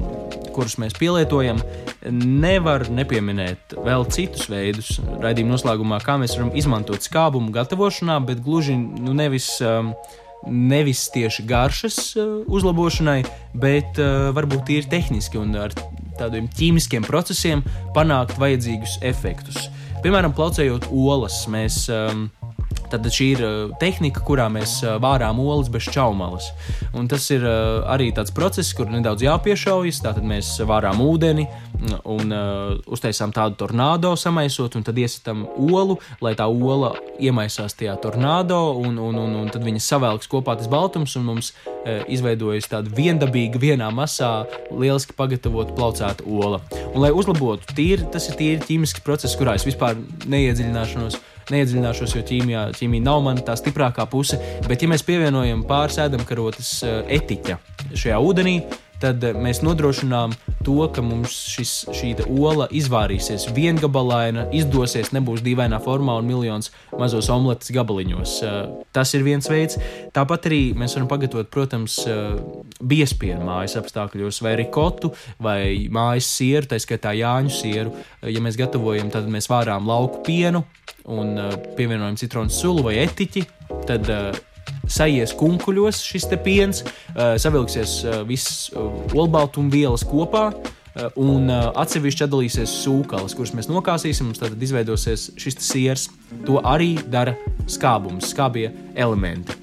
kurus 0.55 0.79
mēs 0.81 0.97
pielietojam, 0.97 1.61
nevar 2.09 2.87
nepieminēt 2.89 3.77
vēl 3.85 4.07
citus 4.13 4.49
veidus 4.49 4.95
raidījuma 5.21 5.55
noslēgumā, 5.55 6.01
kā 6.01 6.17
mēs 6.21 6.37
varam 6.39 6.53
izmantot 6.57 7.05
skābumu 7.05 7.53
gatavošanā, 7.55 8.17
bet 8.25 8.41
gluži 8.45 8.77
nu, 8.77 9.13
nevis. 9.17 9.51
Um, 9.61 9.93
Nevis 10.45 11.07
tieši 11.13 11.45
garšas 11.49 11.99
uh, 12.19 12.41
uzlabošanai, 12.45 13.21
bet 13.57 14.01
uh, 14.01 14.29
varbūt 14.35 14.67
tīri 14.69 14.89
tehniski 14.91 15.39
un 15.41 15.55
ar 15.57 15.73
tādiem 16.19 16.47
ķīmiskiem 16.55 17.05
procesiem 17.07 17.63
panākt 17.95 18.37
vajadzīgus 18.41 18.99
efektus. 19.05 19.67
Piemēram, 20.05 20.35
plaucējot 20.37 20.89
olas, 20.93 21.41
mēs 21.51 21.85
um, 21.89 22.27
Tad 22.91 23.07
šī 23.11 23.27
ir 23.33 23.43
uh, 23.43 23.53
tehnika, 23.81 24.21
kurā 24.25 24.45
mēs 24.53 24.77
uh, 24.83 24.95
vārām 25.01 25.39
olas 25.43 25.69
bez 25.73 25.87
čaumalas. 25.93 26.51
Un 26.95 27.09
tas 27.11 27.25
ir 27.33 27.45
uh, 27.45 27.85
arī 27.91 28.11
tāds 28.15 28.33
process, 28.35 28.73
kur 28.77 28.89
nedaudz 28.91 29.25
jāpiešaujas. 29.25 30.01
Tātad 30.05 30.25
mēs 30.27 30.55
vārām 30.65 31.01
ūdeni 31.03 31.47
un 32.07 32.31
uztaisām 32.89 33.33
tādu 33.35 33.57
tornado 33.59 34.13
samaisot, 34.17 34.77
un 34.79 34.85
tad 34.87 34.97
iesitām 34.97 35.43
olu, 35.59 35.97
lai 36.23 36.31
tā 36.39 36.47
ola 36.47 36.93
iemaisās 37.21 37.75
tajā 37.77 37.97
tornado, 38.01 38.57
un, 38.79 38.95
un, 38.97 39.19
un, 39.19 39.35
un 39.41 39.51
tad 39.51 39.65
viņa 39.67 39.83
savelks 39.83 40.31
kopā 40.31 40.55
tas 40.57 40.69
baltums, 40.71 41.17
un 41.19 41.27
mums 41.27 41.51
izveidojas 41.85 42.71
tāda 42.71 42.89
viendabīga, 42.95 43.61
vienā 43.61 43.91
masā, 43.93 44.31
lieliski 44.71 45.17
pagatavota 45.19 45.75
plaucēta 45.77 46.25
ola. 46.25 46.63
Un, 46.93 47.03
lai 47.03 47.11
uzlabotu 47.13 47.75
tīri, 47.75 48.07
tas 48.13 48.31
ir 48.31 48.39
tīri 48.39 48.63
ķīmisks 48.65 49.03
process, 49.05 49.37
kurā 49.37 49.59
es 49.59 49.67
vispār 49.67 49.99
neiedziļināšanos 50.31 51.19
neiedziļināšos, 51.53 52.15
jo 52.17 52.23
ķīmijā, 52.25 52.63
ķīmija 52.77 53.05
nav 53.05 53.21
mana 53.25 53.43
tā 53.45 53.57
stiprākā 53.59 54.07
puse. 54.09 54.39
Bet, 54.67 54.81
ja 54.81 54.89
mēs 54.91 55.05
pievienojam 55.05 55.65
pāris 55.69 55.99
ēdamkarotes 56.05 56.71
eh, 56.85 56.97
etiķa 57.19 57.59
šajā 57.93 58.19
ūdenī, 58.23 58.57
tad 59.01 59.23
eh, 59.23 59.35
mēs 59.37 59.61
nodrošinām 59.65 60.33
to, 60.65 60.77
ka 60.93 61.03
mums 61.05 61.33
šis, 61.53 61.73
šī 61.95 62.13
ola 62.25 62.67
izvārīsies 62.73 63.49
viengabalaina, 63.55 64.47
izdosies, 64.55 65.11
nebūs 65.15 65.43
dīvainā 65.45 65.79
formā 65.83 66.17
un 66.21 66.29
miljons 66.29 66.71
mazos 66.97 67.29
omletes 67.33 67.73
gabaliņos. 67.75 68.37
Eh, 68.45 68.57
tas 68.95 69.13
ir 69.17 69.25
viens 69.27 69.49
veids. 69.51 69.79
Tāpat 70.15 70.49
arī 70.49 70.61
mēs 70.77 70.95
varam 70.97 71.09
pagatavot, 71.11 71.51
protams, 71.51 71.97
biespienu 72.79 73.43
mājas 73.45 73.75
apstākļos, 73.79 74.41
vai 74.45 74.55
rikotu, 74.59 75.11
vai 75.43 75.59
mājas 75.91 76.29
sieru, 76.37 76.69
tā 76.71 76.79
skaitā 76.81 77.13
jāņu 77.17 77.53
sieru. 77.53 77.93
Ja 78.23 78.41
mēs 78.43 78.57
gatavojam, 78.59 79.11
tad 79.13 79.29
mēs 79.31 79.49
vārām 79.51 79.87
lauku 79.89 80.23
pienu, 80.25 80.63
un 81.11 81.35
pievienojam 81.77 82.17
citronu 82.19 82.53
sulu 82.53 82.87
vai 82.87 82.97
etiķi, 83.03 83.45
tad 83.89 84.09
sajies 84.91 85.33
kunkuļos 85.37 86.01
šis 86.05 86.29
piens, 86.43 86.83
uh, 86.85 87.35
savilksies 87.41 87.97
uh, 88.03 88.21
viss 88.27 88.69
uh, 88.73 88.89
olbaltumvielas 89.15 90.05
kopā. 90.07 90.49
Un 91.19 91.49
atsevišķi 91.51 92.23
atdalīsies 92.23 92.71
sūklis, 92.85 93.33
kurus 93.35 93.51
mēs 93.51 93.67
nokāsīsim. 93.67 94.29
Mums 94.29 94.39
tad 94.39 94.55
izveidosies 94.63 95.25
šis 95.35 95.59
siers. 95.59 96.05
To 96.47 96.61
arī 96.63 96.93
dara 97.11 97.33
skābums, 97.67 98.29
skābie 98.31 98.69
elementi. 98.95 99.57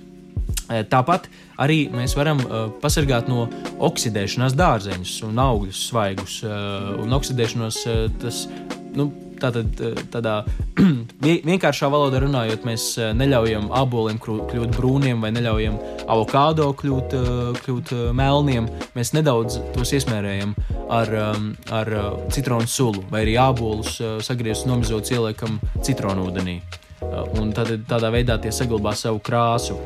Tāpat 0.68 1.30
arī 1.61 1.87
mēs 1.92 2.14
varam 2.16 2.40
uh, 2.44 2.68
pasargāt 2.82 3.28
no 3.30 3.46
oksidēšanās 3.82 4.56
dārzeņus 4.58 5.16
un 5.28 5.40
augļus 5.42 5.82
svaigus. 5.90 6.38
Uh, 6.44 6.94
un 7.02 7.16
oksidēšanos 7.16 7.82
uh, 7.87 8.06
tas 8.22 8.44
nu, 8.96 9.11
Tātad, 9.42 9.81
eh, 9.83 9.98
tādā 10.12 10.37
vienkāršā 11.50 11.88
valodā 11.90 12.20
runājot, 12.22 12.66
mēs 12.68 12.85
eh, 13.00 13.11
neļaujam 13.18 13.70
aboliem 13.74 14.20
kļūt 14.22 14.76
brūniem 14.76 15.24
vai 15.24 15.33
neļaujam 15.35 15.78
avokado 16.07 16.68
kļūt, 16.78 17.16
eh, 17.18 17.62
kļūt 17.64 17.94
melniem. 18.18 18.68
Mēs 18.96 19.12
nedaudz 19.16 19.59
tos 19.74 19.94
iesmērējam 19.96 20.55
ar, 20.92 21.11
ar 21.72 21.90
citronu 22.35 22.68
sulu 22.68 23.02
vai 23.11 23.24
arī 23.24 23.38
abolus 23.40 23.96
sagrieztus 24.22 24.68
nomizotus 24.68 25.14
ieliekam 25.14 25.59
citronūdenī. 25.81 26.61
Un 27.40 27.50
tad, 27.57 27.72
tādā 27.88 28.12
veidā 28.14 28.37
tie 28.38 28.52
saglabā 28.55 28.92
savu 28.94 29.18
krāsu. 29.24 29.78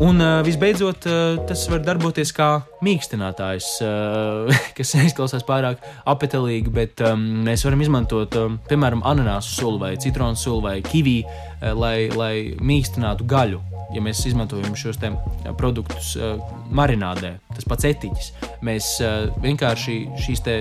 Un 0.00 0.20
uh, 0.24 0.40
visbeidzot, 0.44 1.04
uh, 1.04 1.40
tas 1.46 1.66
var 1.68 1.82
darboties 1.84 2.32
kā 2.32 2.48
mīkstinātājs, 2.82 3.66
uh, 3.84 4.60
kas 4.76 4.94
neizklausās 4.96 5.44
pārāk 5.44 5.82
apetīgi, 6.08 6.72
bet 6.72 7.02
um, 7.04 7.20
mēs 7.44 7.66
varam 7.66 7.84
izmantot, 7.84 8.38
um, 8.40 8.56
piemēram, 8.70 9.04
ananāsu 9.04 9.52
sulu 9.60 9.82
vai 9.84 9.92
citronu 10.00 10.38
sulu 10.38 10.64
vai 10.64 10.78
kiviju, 10.86 11.28
lai, 11.76 12.08
lai 12.10 12.34
mīkstinātu 12.60 13.28
gaļu 13.28 13.62
ja 13.92 14.02
mēs 14.02 14.22
izmantojam 14.28 14.74
šos 14.78 14.98
produktus 15.58 16.14
uh, 16.16 16.40
marinādē, 16.72 17.34
tas 17.52 17.66
pats 17.68 17.86
etiķis, 17.88 18.30
mēs 18.64 18.88
uh, 19.04 19.28
vienkārši 19.42 19.96
šīs 20.24 20.42
te, 20.44 20.56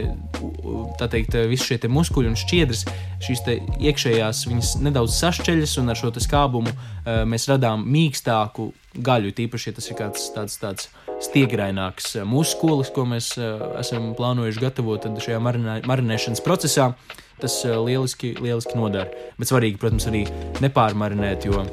tā 0.99 1.07
teikt, 1.11 1.37
visi 1.51 1.71
šie 1.71 1.91
muskuļi 1.91 2.31
un 2.31 2.39
šķiedras, 2.39 2.85
šīs 3.23 3.45
iekšējās 3.79 4.45
viņas 4.49 4.73
nedaudz 4.83 5.15
sašķeļas 5.21 5.77
un 5.81 5.93
ar 5.93 5.99
šo 5.99 6.11
skābumu 6.17 6.73
uh, 6.73 7.23
mēs 7.27 7.47
radām 7.51 7.85
mīkstāku 7.87 8.71
gaļu. 8.99 9.35
Tīpaši, 9.37 9.71
ja 9.71 9.79
tas 9.79 9.89
ir 9.91 9.99
kāds 9.99 10.27
tāds, 10.35 10.59
tāds 10.61 10.91
stiegraināks 11.21 12.15
muskulis, 12.27 12.91
ko 12.93 13.05
mēs 13.09 13.33
uh, 13.39 13.77
esam 13.81 14.11
plānojuši 14.17 14.65
gatavot 14.65 15.07
šajā 15.21 15.39
marinē, 15.43 15.79
marinēšanas 15.89 16.43
procesā, 16.45 16.91
tas 17.41 17.61
uh, 17.67 17.77
lieliski, 17.85 18.35
lieliski 18.41 18.77
nodara. 18.79 19.09
Bet 19.39 19.53
svarīgi, 19.53 19.81
protams, 19.81 20.09
arī 20.11 20.25
nepārmarinēt, 20.63 21.49
jo 21.49 21.65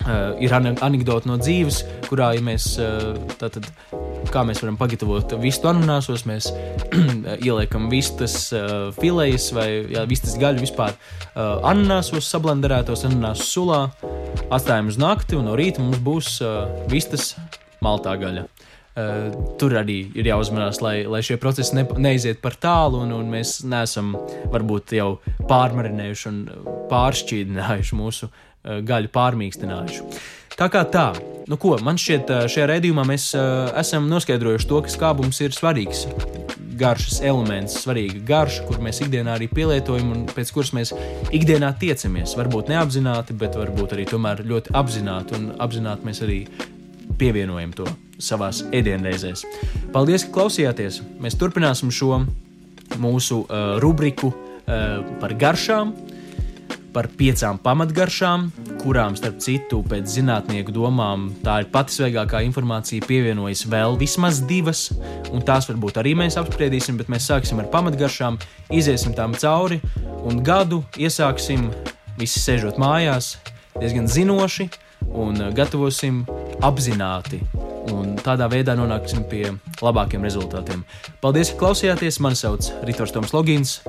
Uh, 0.00 0.32
ir 0.40 0.52
anekdote 0.56 1.28
no 1.28 1.34
dzīves, 1.36 1.82
kurā 2.06 2.30
ja 2.32 2.40
mēs, 2.40 2.70
uh, 2.80 3.18
tātad, 3.36 3.66
kā 4.32 4.40
mēs 4.48 4.62
varam 4.62 4.78
pagatavot 4.80 5.34
vistu 5.42 5.68
ananāsos, 5.68 6.24
mēs 6.28 6.48
ieliekam 7.48 7.90
vistas 7.92 8.46
uh, 8.56 8.88
filejas 8.96 9.50
vai 9.52 9.66
jā, 9.92 10.06
vistas 10.08 10.38
gaļu 10.40 10.64
vispār 10.64 10.96
uh, 10.96 11.60
ananāsos, 11.68 12.30
sablanderētos 12.32 13.04
ananāsu 13.10 13.44
sulā, 13.50 13.82
atstājam 14.48 14.88
uz 14.88 14.96
nakti 15.00 15.36
un 15.36 15.50
no 15.50 15.58
rīta 15.60 15.84
mums 15.84 16.00
būs 16.00 16.32
uh, 16.48 16.64
vistas 16.88 17.34
maltā 17.84 18.16
gaļa. 18.20 18.48
Uh, 19.00 19.30
tur 19.60 19.74
arī 19.78 19.98
ir 20.18 20.26
jāuzmanās, 20.30 20.80
lai, 20.84 21.04
lai 21.08 21.20
šie 21.24 21.36
procesi 21.40 21.76
ne, 21.76 21.84
neiziet 22.00 22.40
par 22.42 22.56
tālu, 22.60 23.04
un, 23.04 23.12
un 23.14 23.28
mēs 23.30 23.60
neesam 23.68 24.12
varbūt 24.50 24.96
jau 24.98 25.10
pārmarinējuši 25.48 26.28
un 26.30 26.40
pāršķīdinājuši 26.90 27.98
mūsu 27.98 28.28
uh, 28.28 28.80
gaļu 28.86 29.12
pārmīkstinājuši. 29.14 30.08
Tā 30.60 30.66
kā 30.68 30.82
tā, 30.92 31.06
nu 31.48 31.56
ko, 31.56 31.76
man 31.80 31.96
šķiet, 31.96 32.30
eh, 32.34 32.42
šajā 32.52 32.66
raidījumā 32.68 33.06
mēs 33.08 33.30
uh, 33.38 33.70
esam 33.80 34.10
noskaidrojuši 34.10 34.68
to, 34.68 34.82
ka 34.84 34.92
skābums 34.92 35.40
ir 35.40 35.54
svarīgs. 35.56 36.02
Garšas 36.80 37.22
elements, 37.24 37.78
svarīga 37.80 38.20
garša, 38.28 38.66
kur 38.68 38.82
mēs 38.84 39.00
ikdienā 39.04 39.38
arī 39.38 39.48
pielietojam 39.52 40.12
un 40.12 40.26
pēc 40.28 40.52
kuras 40.56 40.74
mēs 40.76 40.92
ikdienā 41.32 41.72
tiecamies. 41.80 42.36
Varbūt 42.36 42.72
neapzināti, 42.74 43.36
bet 43.40 43.56
varbūt 43.56 43.96
arī 43.96 44.04
tomēr 44.12 44.44
ļoti 44.52 44.76
apzināti 44.76 45.36
un 45.38 45.50
apzināti 45.60 46.08
mēs 46.08 46.24
arī 46.28 46.38
pievienojam 47.20 47.76
to 47.76 47.88
savās 48.22 48.62
ēdienreizēs. 48.72 49.44
Paldies, 49.94 50.26
ka 50.26 50.36
klausījāties! 50.38 51.00
Mēs 51.22 51.38
turpināsim 51.40 51.92
šo 51.94 52.22
mūsu 53.00 53.44
uh, 53.44 53.76
rubriku 53.82 54.32
uh, 54.32 55.02
par 55.22 55.36
garšām 55.38 55.94
par 56.92 57.08
piecām 57.14 57.58
pamatgaršām, 57.62 58.48
kurām, 58.80 59.16
starp 59.18 59.38
citu, 59.42 59.80
pēc 59.86 60.10
zinātnieku 60.10 60.74
domām, 60.74 61.28
tā 61.44 61.60
ir 61.62 61.70
pati 61.72 61.94
svaigākā 61.96 62.42
informācija, 62.46 63.06
pievienojas 63.06 63.64
vēl 63.70 63.98
vismaz 64.00 64.42
divas, 64.50 64.88
un 65.30 65.44
tās 65.46 65.68
varbūt 65.70 66.00
arī 66.02 66.16
mēs 66.18 66.38
apspriedīsim, 66.40 66.98
bet 67.00 67.10
mēs 67.12 67.28
sāksim 67.30 67.62
ar 67.62 67.70
pamatgaršām, 67.72 68.40
iesim 68.74 69.14
tām 69.16 69.36
cauri 69.38 69.80
un 70.26 70.42
gadu 70.46 70.82
iesāksim 70.98 71.70
visi 72.18 72.42
sēžot 72.42 72.80
mājās, 72.80 73.36
diezgan 73.78 74.10
zinoši 74.10 74.70
un 75.14 75.50
gatavosim 75.56 76.24
apzināti. 76.66 77.44
Un 77.94 78.16
tādā 78.22 78.48
veidā 78.50 78.76
nonāksim 78.78 79.24
pie 79.30 79.46
labākiem 79.82 80.24
rezultātiem. 80.26 80.84
Paldies, 81.22 81.54
ka 81.54 81.64
klausījāties! 81.64 82.20
Mani 82.24 82.38
sauc 82.38 82.70
Ritors 82.88 83.14
Toms 83.14 83.34
Logins. 83.36 83.80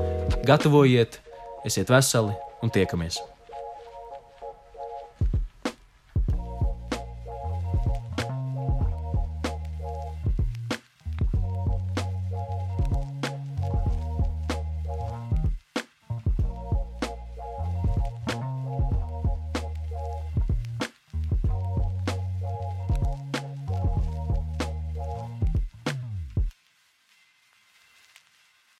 Gatavojiet, 0.48 1.20
esiet 1.68 1.92
veseli! 1.92 2.38
un 2.62 2.70
tiekamies! 2.70 3.31